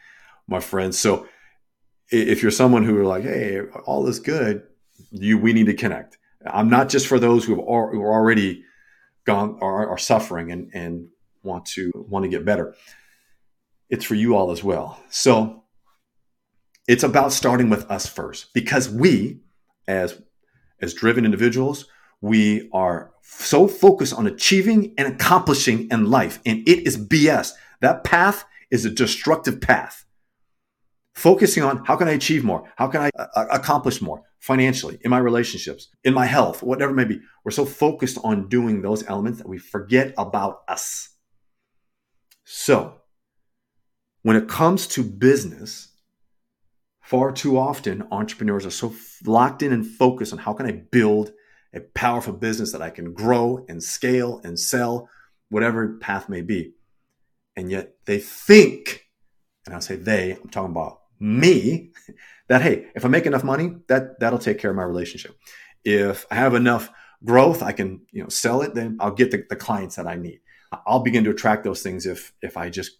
my 0.48 0.60
friends. 0.60 1.00
So 1.00 1.28
if 2.12 2.42
you're 2.42 2.52
someone 2.52 2.84
who 2.84 2.98
are 2.98 3.06
like, 3.06 3.24
hey, 3.24 3.62
all 3.86 4.08
is 4.08 4.20
good, 4.20 4.64
you 5.12 5.38
we 5.38 5.54
need 5.54 5.68
to 5.68 5.74
connect. 5.74 6.18
I'm 6.46 6.70
not 6.70 6.90
just 6.90 7.08
for 7.08 7.20
those 7.20 7.46
who, 7.46 7.56
have, 7.56 7.66
who 7.66 8.02
are 8.02 8.14
already 8.14 8.64
gone 9.26 9.58
are, 9.62 9.90
are 9.90 9.98
suffering 9.98 10.52
and, 10.52 10.72
and 10.74 11.08
want 11.44 11.66
to 11.66 11.92
want 11.96 12.24
to 12.24 12.30
get 12.30 12.46
better. 12.46 12.76
It's 13.90 14.06
for 14.06 14.16
you 14.16 14.36
all 14.36 14.52
as 14.52 14.64
well. 14.64 15.02
So 15.10 15.64
it's 16.88 17.04
about 17.04 17.34
starting 17.34 17.70
with 17.70 17.90
us 17.90 18.08
first 18.08 18.54
because 18.54 18.90
we, 18.90 19.42
as 19.88 20.22
as 20.82 20.94
driven 20.94 21.26
individuals, 21.26 21.86
we 22.22 22.70
are 22.74 23.12
so 23.22 23.68
focused 23.68 24.14
on 24.14 24.28
achieving 24.28 24.94
and 24.98 25.08
accomplishing 25.14 25.90
in 25.92 26.10
life, 26.10 26.40
and 26.46 26.68
it 26.68 26.86
is 26.86 26.98
BS. 26.98 27.52
That 27.82 28.04
path 28.04 28.46
is 28.72 28.86
a 28.86 28.90
destructive 28.90 29.62
path 29.62 30.06
focusing 31.20 31.64
on 31.64 31.84
how 31.86 31.96
can 31.96 32.08
I 32.08 32.12
achieve 32.12 32.44
more? 32.44 32.72
How 32.78 32.88
can 32.88 33.02
I 33.02 33.10
uh, 33.18 33.46
accomplish 33.52 34.02
more 34.02 34.24
financially, 34.40 34.98
in 35.02 35.12
my 35.12 35.18
relationships, 35.18 35.90
in 36.04 36.14
my 36.14 36.26
health, 36.26 36.64
whatever 36.64 36.92
it 36.92 36.96
may 36.96 37.04
be. 37.04 37.20
We're 37.44 37.52
so 37.52 37.66
focused 37.66 38.18
on 38.24 38.48
doing 38.48 38.82
those 38.82 39.06
elements 39.08 39.40
that 39.40 39.50
we 39.50 39.58
forget 39.58 40.14
about 40.18 40.62
us. 40.68 41.10
So, 42.46 43.02
when 44.24 44.36
it 44.36 44.48
comes 44.48 44.88
to 44.88 45.04
business, 45.04 45.90
far 47.02 47.32
too 47.32 47.58
often 47.58 48.08
entrepreneurs 48.12 48.66
are 48.66 48.72
so 48.72 48.94
locked 49.26 49.62
in 49.62 49.74
and 49.74 49.86
focused 49.86 50.34
on 50.34 50.40
how 50.40 50.54
can 50.54 50.66
I 50.66 50.72
build 50.72 51.32
a 51.74 51.82
powerful 51.82 52.34
business 52.34 52.72
that 52.72 52.82
I 52.82 52.90
can 52.90 53.14
grow 53.14 53.66
and 53.68 53.84
scale 53.84 54.42
and 54.44 54.60
sell, 54.60 55.10
whatever 55.50 55.98
path 55.98 56.30
may 56.30 56.42
be. 56.42 56.74
And 57.56 57.70
yet 57.70 57.96
they 58.06 58.20
think, 58.20 59.08
and 59.66 59.76
I 59.76 59.80
say 59.80 59.96
they, 59.96 60.32
I'm 60.32 60.50
talking 60.50 60.72
about 60.72 61.02
me 61.20 61.92
that 62.48 62.62
hey 62.62 62.88
if 62.96 63.06
i 63.06 63.08
make 63.08 63.26
enough 63.26 63.44
money 63.44 63.76
that 63.88 64.20
that'll 64.20 64.40
take 64.40 64.60
care 64.60 64.72
of 64.72 64.78
my 64.78 64.84
relationship. 64.84 65.38
If 65.84 66.26
i 66.32 66.36
have 66.36 66.56
enough 66.56 66.90
growth 67.24 67.62
i 67.62 67.72
can 67.72 68.02
you 68.12 68.24
know 68.24 68.30
sell 68.30 68.62
it 68.62 68.74
then 68.74 68.98
i'll 69.02 69.12
get 69.12 69.32
the, 69.32 69.44
the 69.50 69.56
clients 69.56 69.96
that 69.96 70.08
i 70.08 70.16
need. 70.16 70.40
I'll 70.86 71.02
begin 71.02 71.24
to 71.24 71.32
attract 71.32 71.64
those 71.64 71.82
things 71.82 72.06
if 72.06 72.34
if 72.42 72.58
i 72.58 72.70
just 72.70 72.92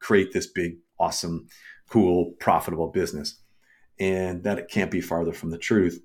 create 0.00 0.32
this 0.32 0.46
big 0.46 0.78
awesome 0.98 1.46
cool 1.88 2.32
profitable 2.38 2.88
business. 2.88 3.38
And 4.00 4.42
that 4.44 4.58
it 4.58 4.68
can't 4.68 4.90
be 4.90 5.00
farther 5.00 5.32
from 5.32 5.50
the 5.50 5.58
truth. 5.58 6.02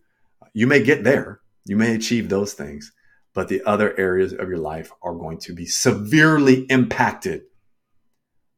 You 0.54 0.68
may 0.68 0.84
get 0.84 1.04
there. 1.04 1.40
You 1.66 1.78
may 1.78 1.96
achieve 1.96 2.30
those 2.30 2.54
things 2.54 2.92
but 3.38 3.50
the 3.50 3.62
other 3.68 3.96
areas 4.00 4.34
of 4.34 4.50
your 4.50 4.58
life 4.58 4.92
are 5.04 5.14
going 5.14 5.38
to 5.38 5.54
be 5.54 5.68
severely 5.68 6.66
impacted. 6.72 7.44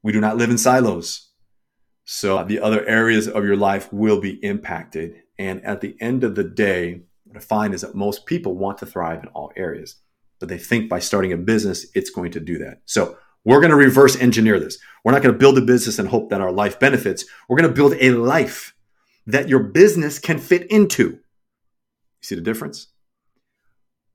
We 0.03 0.13
do 0.13 0.21
not 0.21 0.37
live 0.37 0.49
in 0.49 0.57
silos 0.57 1.28
so 2.11 2.39
uh, 2.39 2.43
the 2.43 2.59
other 2.59 2.83
areas 2.87 3.27
of 3.27 3.45
your 3.45 3.55
life 3.55 3.93
will 3.93 4.19
be 4.19 4.43
impacted. 4.43 5.21
And 5.37 5.63
at 5.63 5.81
the 5.81 5.95
end 6.01 6.23
of 6.23 6.33
the 6.33 6.43
day, 6.43 7.01
what 7.25 7.37
I 7.37 7.39
find 7.39 7.71
is 7.71 7.81
that 7.81 7.93
most 7.93 8.25
people 8.25 8.55
want 8.55 8.79
to 8.79 8.87
thrive 8.87 9.21
in 9.21 9.29
all 9.29 9.51
areas, 9.55 9.97
but 10.39 10.49
they 10.49 10.57
think 10.57 10.89
by 10.89 10.97
starting 10.97 11.31
a 11.33 11.37
business, 11.37 11.85
it's 11.93 12.09
going 12.09 12.31
to 12.31 12.39
do 12.39 12.57
that. 12.57 12.81
So 12.85 13.15
we're 13.45 13.59
going 13.59 13.69
to 13.69 13.75
reverse 13.75 14.19
engineer 14.19 14.59
this. 14.59 14.79
We're 15.03 15.11
not 15.11 15.21
going 15.21 15.35
to 15.35 15.39
build 15.39 15.59
a 15.59 15.61
business 15.61 15.99
and 15.99 16.09
hope 16.09 16.31
that 16.31 16.41
our 16.41 16.51
life 16.51 16.79
benefits. 16.79 17.25
We're 17.47 17.57
going 17.57 17.69
to 17.69 17.75
build 17.75 17.93
a 17.99 18.09
life 18.09 18.73
that 19.27 19.47
your 19.47 19.59
business 19.59 20.17
can 20.17 20.39
fit 20.39 20.65
into. 20.71 21.09
You 21.11 21.19
see 22.21 22.33
the 22.33 22.41
difference? 22.41 22.87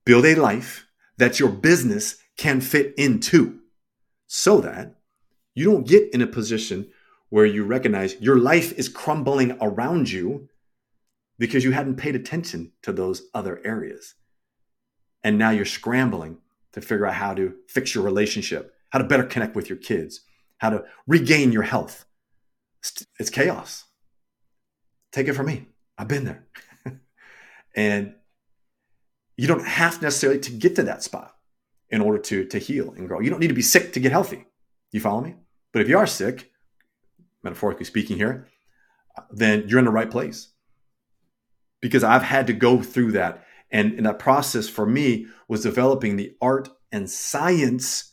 Build 0.03 0.25
a 0.25 0.35
life 0.35 0.85
that 1.15 1.39
your 1.39 1.49
business 1.49 2.17
can 2.35 2.59
fit 2.59 2.93
into 2.97 3.61
so 4.27 4.59
that 4.59 4.95
you 5.53 5.71
don't 5.71 5.87
get 5.87 6.13
in 6.13 6.21
a 6.21 6.27
position 6.27 6.89
where 7.29 7.45
you 7.45 7.63
recognize 7.63 8.19
your 8.21 8.37
life 8.37 8.71
is 8.73 8.89
crumbling 8.89 9.57
around 9.61 10.09
you 10.09 10.49
because 11.37 11.63
you 11.63 11.71
hadn't 11.71 11.95
paid 11.95 12.15
attention 12.15 12.71
to 12.81 12.93
those 12.93 13.23
other 13.33 13.61
areas. 13.65 14.15
And 15.23 15.37
now 15.37 15.49
you're 15.49 15.65
scrambling 15.65 16.37
to 16.73 16.81
figure 16.81 17.05
out 17.05 17.15
how 17.15 17.33
to 17.33 17.55
fix 17.67 17.95
your 17.95 18.03
relationship, 18.03 18.73
how 18.89 18.99
to 18.99 19.05
better 19.05 19.23
connect 19.23 19.55
with 19.55 19.69
your 19.69 19.77
kids, 19.77 20.21
how 20.57 20.69
to 20.69 20.83
regain 21.07 21.51
your 21.51 21.63
health. 21.63 22.05
It's 23.19 23.29
chaos. 23.29 23.85
Take 25.11 25.27
it 25.27 25.33
from 25.33 25.47
me. 25.47 25.67
I've 25.97 26.07
been 26.07 26.25
there. 26.25 26.45
and 27.75 28.13
you 29.37 29.47
don't 29.47 29.65
have 29.65 30.01
necessarily 30.01 30.39
to 30.41 30.51
get 30.51 30.75
to 30.75 30.83
that 30.83 31.03
spot 31.03 31.35
in 31.89 32.01
order 32.01 32.19
to, 32.19 32.45
to 32.45 32.59
heal 32.59 32.91
and 32.91 33.07
grow. 33.07 33.19
You 33.19 33.29
don't 33.29 33.39
need 33.39 33.47
to 33.47 33.53
be 33.53 33.61
sick 33.61 33.93
to 33.93 33.99
get 33.99 34.11
healthy. 34.11 34.45
You 34.91 34.99
follow 34.99 35.21
me? 35.21 35.35
But 35.73 35.81
if 35.81 35.89
you 35.89 35.97
are 35.97 36.07
sick, 36.07 36.51
metaphorically 37.45 37.85
speaking 37.85 38.17
here, 38.17 38.49
then 39.31 39.63
you're 39.67 39.79
in 39.79 39.85
the 39.85 39.91
right 39.91 40.11
place. 40.11 40.49
Because 41.81 42.03
I've 42.03 42.23
had 42.23 42.47
to 42.47 42.53
go 42.53 42.81
through 42.81 43.13
that. 43.13 43.45
And, 43.71 43.93
and 43.93 44.05
that 44.05 44.19
process 44.19 44.67
for 44.67 44.85
me 44.85 45.27
was 45.47 45.61
developing 45.61 46.17
the 46.17 46.35
art 46.41 46.67
and 46.91 47.09
science, 47.09 48.11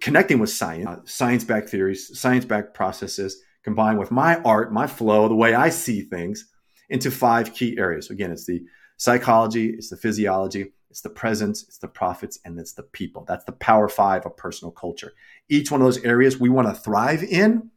connecting 0.00 0.38
with 0.38 0.50
science, 0.50 0.86
uh, 0.88 1.00
science 1.04 1.44
backed 1.44 1.70
theories, 1.70 2.18
science 2.18 2.44
backed 2.44 2.74
processes, 2.74 3.40
combined 3.62 3.98
with 3.98 4.10
my 4.10 4.36
art, 4.42 4.72
my 4.72 4.86
flow, 4.86 5.28
the 5.28 5.34
way 5.34 5.54
I 5.54 5.70
see 5.70 6.02
things 6.02 6.48
into 6.88 7.10
five 7.10 7.54
key 7.54 7.76
areas. 7.78 8.10
Again, 8.10 8.30
it's 8.30 8.46
the 8.46 8.62
psychology, 8.98 9.70
it's 9.70 9.90
the 9.90 9.96
physiology, 9.96 10.72
it's 10.90 11.00
the 11.00 11.10
presence, 11.10 11.62
it's 11.62 11.78
the 11.78 11.88
profits, 11.88 12.38
and 12.44 12.58
it's 12.58 12.74
the 12.74 12.82
people. 12.82 13.24
That's 13.26 13.44
the 13.44 13.52
power 13.52 13.88
five 13.88 14.26
of 14.26 14.36
personal 14.36 14.72
culture. 14.72 15.12
Each 15.48 15.70
one 15.70 15.80
of 15.80 15.86
those 15.86 16.04
areas 16.04 16.38
we 16.38 16.50
want 16.50 16.68
to 16.68 16.74
thrive 16.74 17.22
in 17.22 17.70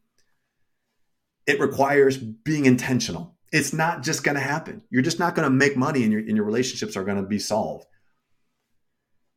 it 1.47 1.59
requires 1.59 2.17
being 2.17 2.65
intentional. 2.65 3.35
It's 3.51 3.73
not 3.73 4.03
just 4.03 4.23
going 4.23 4.35
to 4.35 4.41
happen. 4.41 4.83
You're 4.89 5.01
just 5.01 5.19
not 5.19 5.33
going 5.33 5.45
to 5.45 5.49
make 5.49 5.77
money 5.77 6.03
and 6.03 6.11
your, 6.11 6.21
and 6.21 6.35
your 6.35 6.45
relationships 6.45 6.97
are 6.97 7.05
going 7.05 7.21
to 7.21 7.27
be 7.27 7.39
solved. 7.39 7.87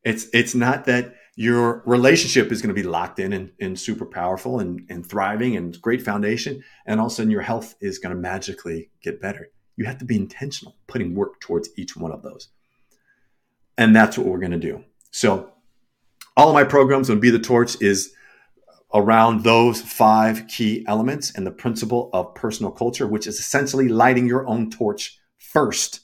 It's, 0.03 0.27
it's 0.33 0.53
not 0.53 0.85
that 0.85 1.15
your 1.35 1.81
relationship 1.85 2.51
is 2.51 2.61
going 2.61 2.75
to 2.75 2.81
be 2.81 2.87
locked 2.87 3.19
in 3.19 3.31
and, 3.31 3.51
and 3.61 3.79
super 3.79 4.05
powerful 4.05 4.59
and, 4.59 4.85
and 4.89 5.05
thriving 5.05 5.55
and 5.55 5.79
great 5.81 6.01
foundation. 6.01 6.61
And 6.85 6.99
all 6.99 7.05
of 7.05 7.13
a 7.13 7.15
sudden 7.15 7.31
your 7.31 7.41
health 7.41 7.75
is 7.79 7.99
going 7.99 8.13
to 8.13 8.21
magically 8.21 8.89
get 9.01 9.21
better. 9.21 9.49
You 9.77 9.85
have 9.85 9.99
to 9.99 10.05
be 10.05 10.17
intentional, 10.17 10.75
putting 10.87 11.15
work 11.15 11.39
towards 11.39 11.69
each 11.77 11.95
one 11.95 12.11
of 12.11 12.21
those. 12.21 12.49
And 13.77 13.95
that's 13.95 14.17
what 14.17 14.27
we're 14.27 14.39
going 14.39 14.51
to 14.51 14.59
do. 14.59 14.83
So 15.11 15.53
all 16.35 16.49
of 16.49 16.53
my 16.53 16.65
programs 16.65 17.09
on 17.09 17.21
Be 17.21 17.29
the 17.29 17.39
Torch 17.39 17.81
is 17.81 18.13
around 18.93 19.43
those 19.43 19.81
five 19.81 20.47
key 20.47 20.83
elements 20.87 21.33
and 21.35 21.45
the 21.47 21.51
principle 21.51 22.09
of 22.13 22.35
personal 22.35 22.71
culture, 22.71 23.07
which 23.07 23.27
is 23.27 23.39
essentially 23.39 23.87
lighting 23.87 24.27
your 24.27 24.45
own 24.47 24.69
torch 24.69 25.17
first 25.37 26.01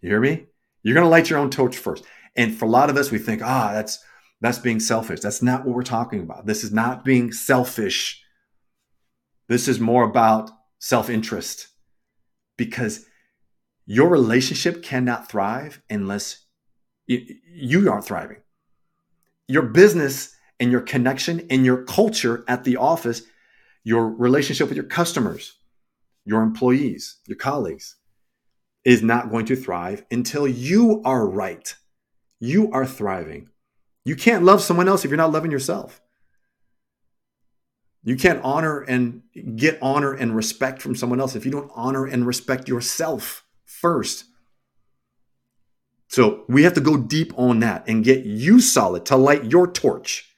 You 0.00 0.10
hear 0.10 0.20
me? 0.20 0.46
You're 0.82 0.94
going 0.94 1.04
to 1.04 1.10
light 1.10 1.30
your 1.30 1.38
own 1.38 1.50
torch 1.50 1.76
first. 1.76 2.04
And 2.36 2.54
for 2.54 2.66
a 2.66 2.68
lot 2.68 2.90
of 2.90 2.96
us, 2.96 3.10
we 3.10 3.18
think, 3.18 3.42
ah, 3.42 3.72
that's 3.72 3.98
that's 4.40 4.58
being 4.58 4.80
selfish. 4.80 5.20
That's 5.20 5.42
not 5.42 5.64
what 5.64 5.74
we're 5.74 5.82
talking 5.82 6.20
about. 6.20 6.44
This 6.44 6.64
is 6.64 6.72
not 6.72 7.04
being 7.04 7.32
selfish. 7.32 8.22
This 9.48 9.68
is 9.68 9.80
more 9.80 10.04
about 10.04 10.50
self-interest 10.80 11.68
because 12.58 13.06
your 13.86 14.08
relationship 14.08 14.82
cannot 14.82 15.30
thrive 15.30 15.80
unless 15.88 16.44
you 17.06 17.90
aren't 17.90 18.04
thriving. 18.04 18.38
Your 19.48 19.62
business 19.62 20.34
and 20.64 20.72
your 20.72 20.80
connection 20.80 21.46
and 21.50 21.66
your 21.66 21.84
culture 21.84 22.42
at 22.48 22.64
the 22.64 22.78
office, 22.78 23.20
your 23.84 24.08
relationship 24.08 24.66
with 24.66 24.76
your 24.76 24.86
customers, 24.86 25.58
your 26.24 26.40
employees, 26.40 27.18
your 27.26 27.36
colleagues 27.36 27.96
is 28.82 29.02
not 29.02 29.30
going 29.30 29.44
to 29.44 29.56
thrive 29.56 30.06
until 30.10 30.48
you 30.48 31.02
are 31.04 31.28
right. 31.28 31.76
You 32.40 32.72
are 32.72 32.86
thriving. 32.86 33.50
You 34.06 34.16
can't 34.16 34.42
love 34.42 34.62
someone 34.62 34.88
else 34.88 35.04
if 35.04 35.10
you're 35.10 35.18
not 35.18 35.32
loving 35.32 35.50
yourself. 35.50 36.00
You 38.02 38.16
can't 38.16 38.40
honor 38.42 38.80
and 38.80 39.20
get 39.56 39.78
honor 39.82 40.14
and 40.14 40.34
respect 40.34 40.80
from 40.80 40.94
someone 40.94 41.20
else 41.20 41.36
if 41.36 41.44
you 41.44 41.50
don't 41.50 41.70
honor 41.74 42.06
and 42.06 42.26
respect 42.26 42.68
yourself 42.68 43.44
first. 43.66 44.24
So 46.08 46.44
we 46.48 46.62
have 46.62 46.72
to 46.74 46.80
go 46.80 46.96
deep 46.96 47.34
on 47.36 47.60
that 47.60 47.86
and 47.86 48.02
get 48.02 48.24
you 48.24 48.60
solid 48.60 49.04
to 49.06 49.16
light 49.16 49.44
your 49.50 49.70
torch. 49.70 50.30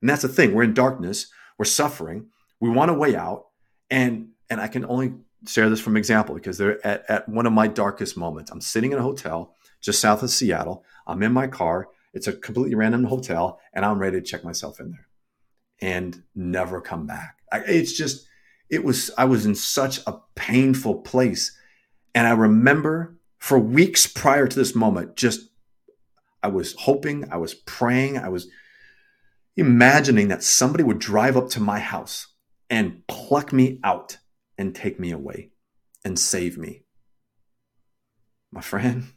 And 0.00 0.08
that's 0.08 0.22
the 0.22 0.28
thing. 0.28 0.54
We're 0.54 0.64
in 0.64 0.74
darkness. 0.74 1.26
We're 1.58 1.64
suffering. 1.64 2.28
We 2.60 2.70
want 2.70 2.90
a 2.90 2.94
way 2.94 3.16
out. 3.16 3.46
And 3.90 4.28
and 4.48 4.60
I 4.60 4.68
can 4.68 4.84
only 4.86 5.14
share 5.46 5.70
this 5.70 5.80
from 5.80 5.96
example 5.96 6.34
because 6.34 6.58
they're 6.58 6.84
at, 6.86 7.04
at 7.08 7.28
one 7.28 7.46
of 7.46 7.52
my 7.52 7.66
darkest 7.66 8.16
moments. 8.16 8.50
I'm 8.50 8.60
sitting 8.60 8.92
in 8.92 8.98
a 8.98 9.02
hotel 9.02 9.54
just 9.80 10.00
south 10.00 10.22
of 10.22 10.30
Seattle. 10.30 10.84
I'm 11.06 11.22
in 11.22 11.32
my 11.32 11.46
car. 11.46 11.88
It's 12.12 12.26
a 12.26 12.32
completely 12.32 12.74
random 12.74 13.04
hotel, 13.04 13.60
and 13.72 13.84
I'm 13.84 13.98
ready 13.98 14.20
to 14.20 14.26
check 14.26 14.44
myself 14.44 14.80
in 14.80 14.90
there 14.90 15.06
and 15.80 16.22
never 16.34 16.80
come 16.80 17.06
back. 17.06 17.38
I, 17.52 17.60
it's 17.60 17.92
just, 17.92 18.26
it 18.68 18.84
was, 18.84 19.10
I 19.16 19.24
was 19.24 19.46
in 19.46 19.54
such 19.54 20.00
a 20.06 20.18
painful 20.34 21.02
place. 21.02 21.56
And 22.14 22.26
I 22.26 22.32
remember 22.32 23.16
for 23.38 23.58
weeks 23.58 24.06
prior 24.06 24.46
to 24.46 24.56
this 24.56 24.74
moment, 24.74 25.16
just, 25.16 25.48
I 26.42 26.48
was 26.48 26.74
hoping, 26.80 27.30
I 27.32 27.36
was 27.36 27.54
praying, 27.54 28.18
I 28.18 28.28
was 28.28 28.48
imagining 29.60 30.28
that 30.28 30.42
somebody 30.42 30.82
would 30.82 30.98
drive 30.98 31.36
up 31.36 31.50
to 31.50 31.60
my 31.60 31.78
house 31.78 32.28
and 32.70 33.06
pluck 33.06 33.52
me 33.52 33.78
out 33.84 34.16
and 34.56 34.74
take 34.74 34.98
me 34.98 35.10
away 35.12 35.50
and 36.04 36.18
save 36.18 36.56
me. 36.56 36.82
My 38.50 38.62
friend, 38.62 39.12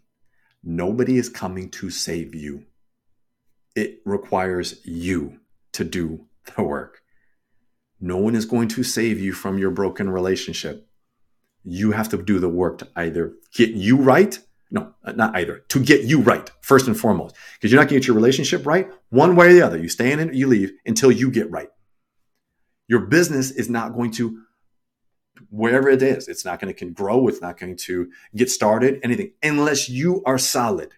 nobody 0.61 1.17
is 1.17 1.29
coming 1.29 1.69
to 1.71 1.89
save 1.89 2.35
you. 2.35 2.65
It 3.75 4.01
requires 4.05 4.85
you 4.85 5.39
to 5.71 5.83
do 5.83 6.25
the 6.55 6.63
work. 6.63 7.01
No 8.01 8.17
one 8.17 8.35
is 8.35 8.45
going 8.45 8.67
to 8.69 8.83
save 8.83 9.19
you 9.19 9.31
from 9.31 9.57
your 9.57 9.71
broken 9.71 10.09
relationship. 10.09 10.87
You 11.63 11.93
have 11.93 12.09
to 12.09 12.21
do 12.21 12.37
the 12.39 12.49
work 12.49 12.79
to 12.79 12.89
either 12.97 13.33
get 13.55 13.69
you 13.69 13.95
right. 13.95 14.37
No, 14.73 14.95
not 15.15 15.35
either. 15.35 15.59
To 15.69 15.79
get 15.79 16.01
you 16.01 16.19
right, 16.21 16.49
first 16.61 16.87
and 16.87 16.99
foremost. 16.99 17.35
Because 17.53 17.71
you're 17.71 17.79
not 17.79 17.87
going 17.87 18.01
to 18.01 18.05
get 18.05 18.07
your 18.07 18.15
relationship 18.15 18.65
right 18.65 18.91
one 19.09 19.35
way 19.35 19.49
or 19.49 19.53
the 19.53 19.61
other. 19.61 19.77
You 19.77 19.87
stay 19.87 20.11
in 20.11 20.19
it, 20.19 20.33
you 20.33 20.47
leave 20.47 20.73
until 20.83 21.11
you 21.11 21.29
get 21.29 21.49
right. 21.51 21.69
Your 22.87 23.01
business 23.01 23.51
is 23.51 23.69
not 23.69 23.93
going 23.93 24.09
to 24.13 24.39
wherever 25.51 25.89
it 25.89 26.01
is. 26.01 26.27
It's 26.27 26.43
not 26.43 26.59
going 26.59 26.73
to 26.73 26.77
can 26.77 26.91
grow. 26.91 27.27
It's 27.27 27.39
not 27.39 27.59
going 27.59 27.77
to 27.77 28.09
get 28.35 28.49
started, 28.49 28.99
anything, 29.03 29.33
unless 29.43 29.89
you 29.89 30.23
are 30.25 30.39
solid. 30.39 30.93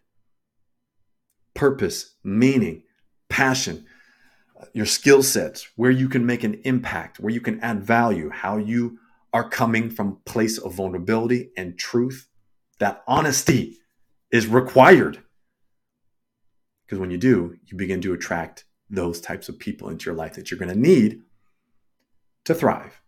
Purpose, 1.54 2.16
meaning, 2.24 2.84
passion, 3.28 3.86
uh, 4.60 4.66
your 4.72 4.86
skill 4.86 5.22
sets, 5.22 5.68
where 5.76 5.92
you 5.92 6.08
can 6.08 6.26
make 6.26 6.46
an 6.46 6.62
impact, 6.64 7.20
where 7.20 7.34
you 7.34 7.42
can 7.42 7.60
add 7.60 7.84
value, 7.84 8.30
how 8.30 8.56
you 8.56 9.00
are 9.34 9.50
coming 9.50 9.90
from 9.90 10.20
place 10.26 10.58
of 10.58 10.74
vulnerability 10.74 11.50
and 11.58 11.78
truth. 11.78 12.30
That 12.80 13.04
honesty 13.08 13.78
is 14.32 14.48
required. 14.48 15.24
Because 16.86 17.00
when 17.00 17.12
you 17.12 17.18
do, 17.18 17.56
you 17.66 17.78
begin 17.78 18.02
to 18.02 18.14
attract 18.14 18.66
those 18.90 19.20
types 19.20 19.50
of 19.50 19.58
people 19.58 19.90
into 19.90 20.06
your 20.06 20.16
life 20.16 20.34
that 20.34 20.52
you're 20.52 20.60
going 20.60 20.74
to 20.74 20.80
need 20.80 21.22
to 22.46 22.54
thrive 22.54 23.02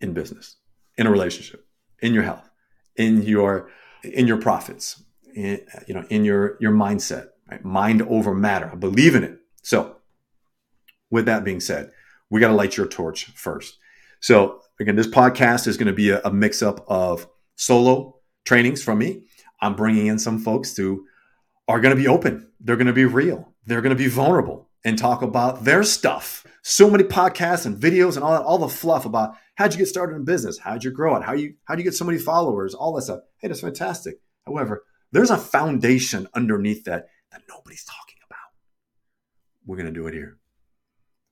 in 0.00 0.14
business, 0.14 0.56
in 0.96 1.06
a 1.06 1.10
relationship, 1.10 1.66
in 2.00 2.14
your 2.14 2.22
health, 2.22 2.48
in 2.96 3.22
your 3.22 3.70
in 4.02 4.26
your 4.26 4.38
profits, 4.38 5.02
in, 5.34 5.60
you 5.86 5.94
know, 5.94 6.04
in 6.08 6.24
your 6.24 6.56
your 6.60 6.72
mindset, 6.72 7.28
right? 7.50 7.64
Mind 7.64 8.02
over 8.02 8.34
matter. 8.34 8.70
I 8.72 8.76
believe 8.76 9.14
in 9.14 9.24
it. 9.24 9.38
So, 9.62 9.96
with 11.10 11.26
that 11.26 11.44
being 11.44 11.60
said, 11.60 11.90
we 12.30 12.40
got 12.40 12.48
to 12.48 12.54
light 12.54 12.76
your 12.76 12.86
torch 12.86 13.26
first. 13.34 13.78
So, 14.20 14.60
again, 14.80 14.96
this 14.96 15.06
podcast 15.08 15.66
is 15.66 15.76
going 15.76 15.88
to 15.88 15.92
be 15.92 16.10
a, 16.10 16.20
a 16.22 16.32
mix 16.32 16.62
up 16.62 16.84
of 16.88 17.28
solo 17.56 18.15
trainings 18.46 18.82
from 18.82 18.98
me. 18.98 19.24
I'm 19.60 19.76
bringing 19.76 20.06
in 20.06 20.18
some 20.18 20.38
folks 20.38 20.74
who 20.76 21.06
are 21.68 21.80
going 21.80 21.94
to 21.94 22.00
be 22.00 22.08
open. 22.08 22.48
They're 22.60 22.76
going 22.76 22.86
to 22.86 22.92
be 22.94 23.04
real. 23.04 23.52
They're 23.66 23.82
going 23.82 23.94
to 23.96 24.02
be 24.02 24.08
vulnerable 24.08 24.70
and 24.84 24.96
talk 24.96 25.20
about 25.20 25.64
their 25.64 25.82
stuff. 25.82 26.46
So 26.62 26.88
many 26.88 27.04
podcasts 27.04 27.66
and 27.66 27.76
videos 27.76 28.14
and 28.14 28.24
all 28.24 28.32
that, 28.32 28.42
all 28.42 28.58
the 28.58 28.68
fluff 28.68 29.04
about 29.04 29.36
How'd 29.56 29.72
you 29.72 29.78
get 29.78 29.88
started 29.88 30.16
in 30.16 30.24
business? 30.24 30.58
How'd 30.58 30.84
you 30.84 30.90
grow 30.90 31.16
it? 31.16 31.22
How 31.22 31.32
you 31.32 31.54
how 31.64 31.74
do 31.74 31.80
you 31.80 31.84
get 31.84 31.94
so 31.94 32.04
many 32.04 32.18
followers? 32.18 32.74
All 32.74 32.94
that 32.94 33.02
stuff. 33.02 33.20
Hey, 33.38 33.48
that's 33.48 33.62
fantastic. 33.62 34.20
However, 34.46 34.84
there's 35.12 35.30
a 35.30 35.38
foundation 35.38 36.28
underneath 36.34 36.84
that 36.84 37.08
that 37.32 37.42
nobody's 37.48 37.84
talking 37.84 38.16
about. 38.28 38.38
We're 39.64 39.78
gonna 39.78 39.92
do 39.92 40.06
it 40.06 40.14
here. 40.14 40.36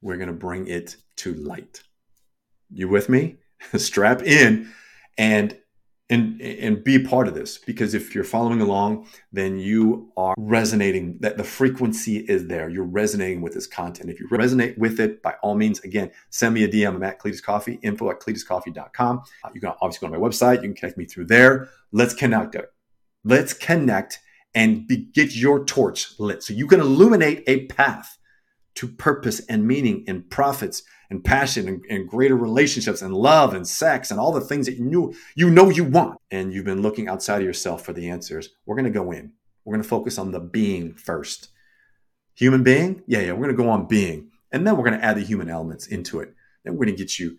We're 0.01 0.17
gonna 0.17 0.33
bring 0.33 0.69
it 0.69 0.97
to 1.17 1.35
light. 1.35 1.83
You 2.73 2.89
with 2.89 3.11
me? 3.11 3.37
Strap 3.77 4.23
in 4.23 4.73
and 5.19 5.59
and 6.11 6.41
and 6.41 6.85
be 6.85 6.99
part 6.99 7.27
of 7.29 7.35
this 7.35 7.57
because 7.57 7.95
if 7.95 8.15
you're 8.15 8.25
following 8.25 8.61
along 8.61 9.07
then 9.33 9.59
you 9.59 10.13
are 10.19 10.35
resonating 10.37 11.17
that 11.21 11.39
the 11.39 11.45
frequency 11.45 12.19
is 12.19 12.47
there. 12.47 12.69
You're 12.69 12.85
resonating 12.85 13.41
with 13.41 13.55
this 13.55 13.67
content. 13.67 14.11
If 14.11 14.21
you 14.21 14.29
resonate 14.29 14.77
with 14.77 15.01
it 15.01 15.23
by 15.23 15.35
all 15.43 15.55
means 15.55 15.81
again 15.81 16.11
send 16.29 16.55
me 16.55 16.65
a 16.65 16.69
dm 16.69 17.03
at 17.05 17.21
cletus 17.21 17.43
coffey 17.43 17.79
info 17.83 18.11
at 18.11 18.21
cletuscoffey.com 18.21 19.23
uh, 19.45 19.51
you 19.55 19.61
can 19.61 19.73
obviously 19.81 20.07
go 20.07 20.13
to 20.13 20.21
my 20.21 20.29
website. 20.29 20.57
You 20.57 20.69
can 20.69 20.75
connect 20.75 20.99
me 20.99 21.07
through 21.07 21.27
there. 21.27 21.69
Let's 21.91 22.13
connect 22.13 22.57
let's 23.25 23.55
connect 23.55 24.21
and 24.55 24.87
be, 24.87 25.09
get 25.13 25.35
your 25.35 25.65
torch 25.65 26.19
lit. 26.21 26.43
So 26.43 26.55
you 26.55 26.67
can 26.67 26.81
illuminate 26.81 27.43
a 27.47 27.67
path 27.67 28.19
to 28.77 28.89
purpose 28.89 29.41
and 29.47 29.67
meaning 29.67 30.05
and 30.07 30.29
profits 30.31 30.83
and 31.15 31.25
passion 31.25 31.69
and, 31.69 31.85
and, 31.89 32.09
greater 32.09 32.37
relationships 32.37 33.03
and 33.03 33.15
love 33.15 33.55
and 33.55 33.67
sex 33.67 34.11
and 34.11 34.21
all 34.21 34.33
the 34.33 34.41
things 34.41 34.67
that 34.67 34.77
you 34.77 34.85
knew 34.85 35.15
you 35.35 35.49
know 35.49 35.71
you 35.71 35.85
want. 35.85 36.19
And 36.31 36.53
you've 36.53 36.65
been 36.65 36.83
looking 36.83 37.09
outside 37.09 37.39
of 37.39 37.45
yourself 37.45 37.85
for 37.85 37.93
the 37.93 38.09
answers. 38.09 38.51
We're 38.67 38.77
going 38.77 38.85
to 38.85 38.91
go 38.91 39.13
in. 39.13 39.33
We're 39.65 39.75
going 39.75 39.83
to 39.83 39.89
focus 39.89 40.19
on 40.19 40.33
the 40.33 40.41
being 40.41 40.95
first. 40.95 41.49
Human 42.35 42.63
being? 42.63 43.03
Yeah 43.07 43.21
yeah 43.21 43.33
we're 43.33 43.45
going 43.45 43.57
to 43.57 43.63
go 43.63 43.71
on 43.71 43.87
being. 43.87 44.31
And 44.53 44.67
then 44.67 44.77
we're 44.77 44.85
going 44.85 44.99
to 44.99 45.05
add 45.05 45.17
the 45.17 45.23
human 45.23 45.49
elements 45.49 45.87
into 45.87 46.21
it. 46.21 46.35
Then 46.65 46.75
we're 46.75 46.87
going 46.87 46.97
to 46.97 47.03
get 47.03 47.19
you 47.19 47.39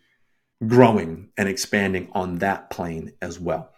growing 0.65 1.29
and 1.37 1.49
expanding 1.49 2.09
on 2.13 2.39
that 2.39 2.69
plane 2.69 3.13
as 3.21 3.39
well 3.39 3.74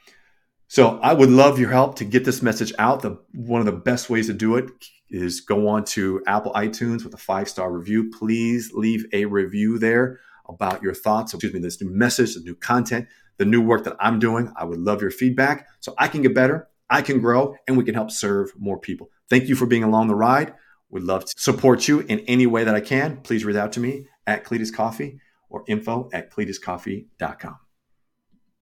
so 0.67 0.99
I 0.99 1.13
would 1.13 1.29
love 1.29 1.59
your 1.59 1.69
help 1.69 1.95
to 1.95 2.05
get 2.05 2.25
this 2.25 2.41
message 2.41 2.73
out. 2.77 3.01
The 3.01 3.17
one 3.33 3.61
of 3.61 3.65
the 3.65 3.71
best 3.71 4.09
ways 4.09 4.27
to 4.27 4.33
do 4.33 4.55
it 4.57 4.69
is 5.09 5.41
go 5.41 5.67
on 5.69 5.85
to 5.85 6.21
Apple 6.27 6.51
iTunes 6.53 7.03
with 7.03 7.13
a 7.13 7.17
five 7.17 7.47
star 7.47 7.71
review. 7.71 8.11
Please 8.11 8.71
leave 8.73 9.05
a 9.13 9.25
review 9.25 9.79
there 9.79 10.19
about 10.49 10.83
your 10.83 10.93
thoughts. 10.93 11.33
Excuse 11.33 11.53
me, 11.53 11.59
this 11.59 11.81
new 11.81 11.89
message, 11.89 12.35
the 12.35 12.41
new 12.41 12.55
content, 12.55 13.07
the 13.37 13.45
new 13.45 13.61
work 13.61 13.85
that 13.85 13.95
I'm 13.99 14.19
doing. 14.19 14.51
I 14.57 14.65
would 14.65 14.79
love 14.79 15.01
your 15.01 15.11
feedback 15.11 15.67
so 15.79 15.93
I 15.97 16.09
can 16.09 16.21
get 16.21 16.35
better, 16.35 16.67
I 16.89 17.01
can 17.01 17.21
grow, 17.21 17.55
and 17.67 17.77
we 17.77 17.83
can 17.83 17.95
help 17.95 18.11
serve 18.11 18.51
more 18.57 18.79
people. 18.79 19.09
Thank 19.29 19.47
you 19.47 19.55
for 19.55 19.65
being 19.65 19.83
along 19.83 20.07
the 20.07 20.15
ride. 20.15 20.53
Would 20.89 21.03
love 21.03 21.25
to 21.25 21.33
support 21.37 21.87
you 21.87 21.99
in 22.01 22.19
any 22.21 22.47
way 22.47 22.63
that 22.63 22.75
I 22.75 22.81
can. 22.81 23.17
Please 23.17 23.43
reach 23.43 23.57
out 23.57 23.73
to 23.73 23.79
me 23.79 24.07
at 24.25 24.45
Cletus 24.45 24.73
Coffey 24.73 25.19
or 25.49 25.63
info 25.67 26.09
at 26.13 26.31
cletuscoffey.com. 26.31 27.66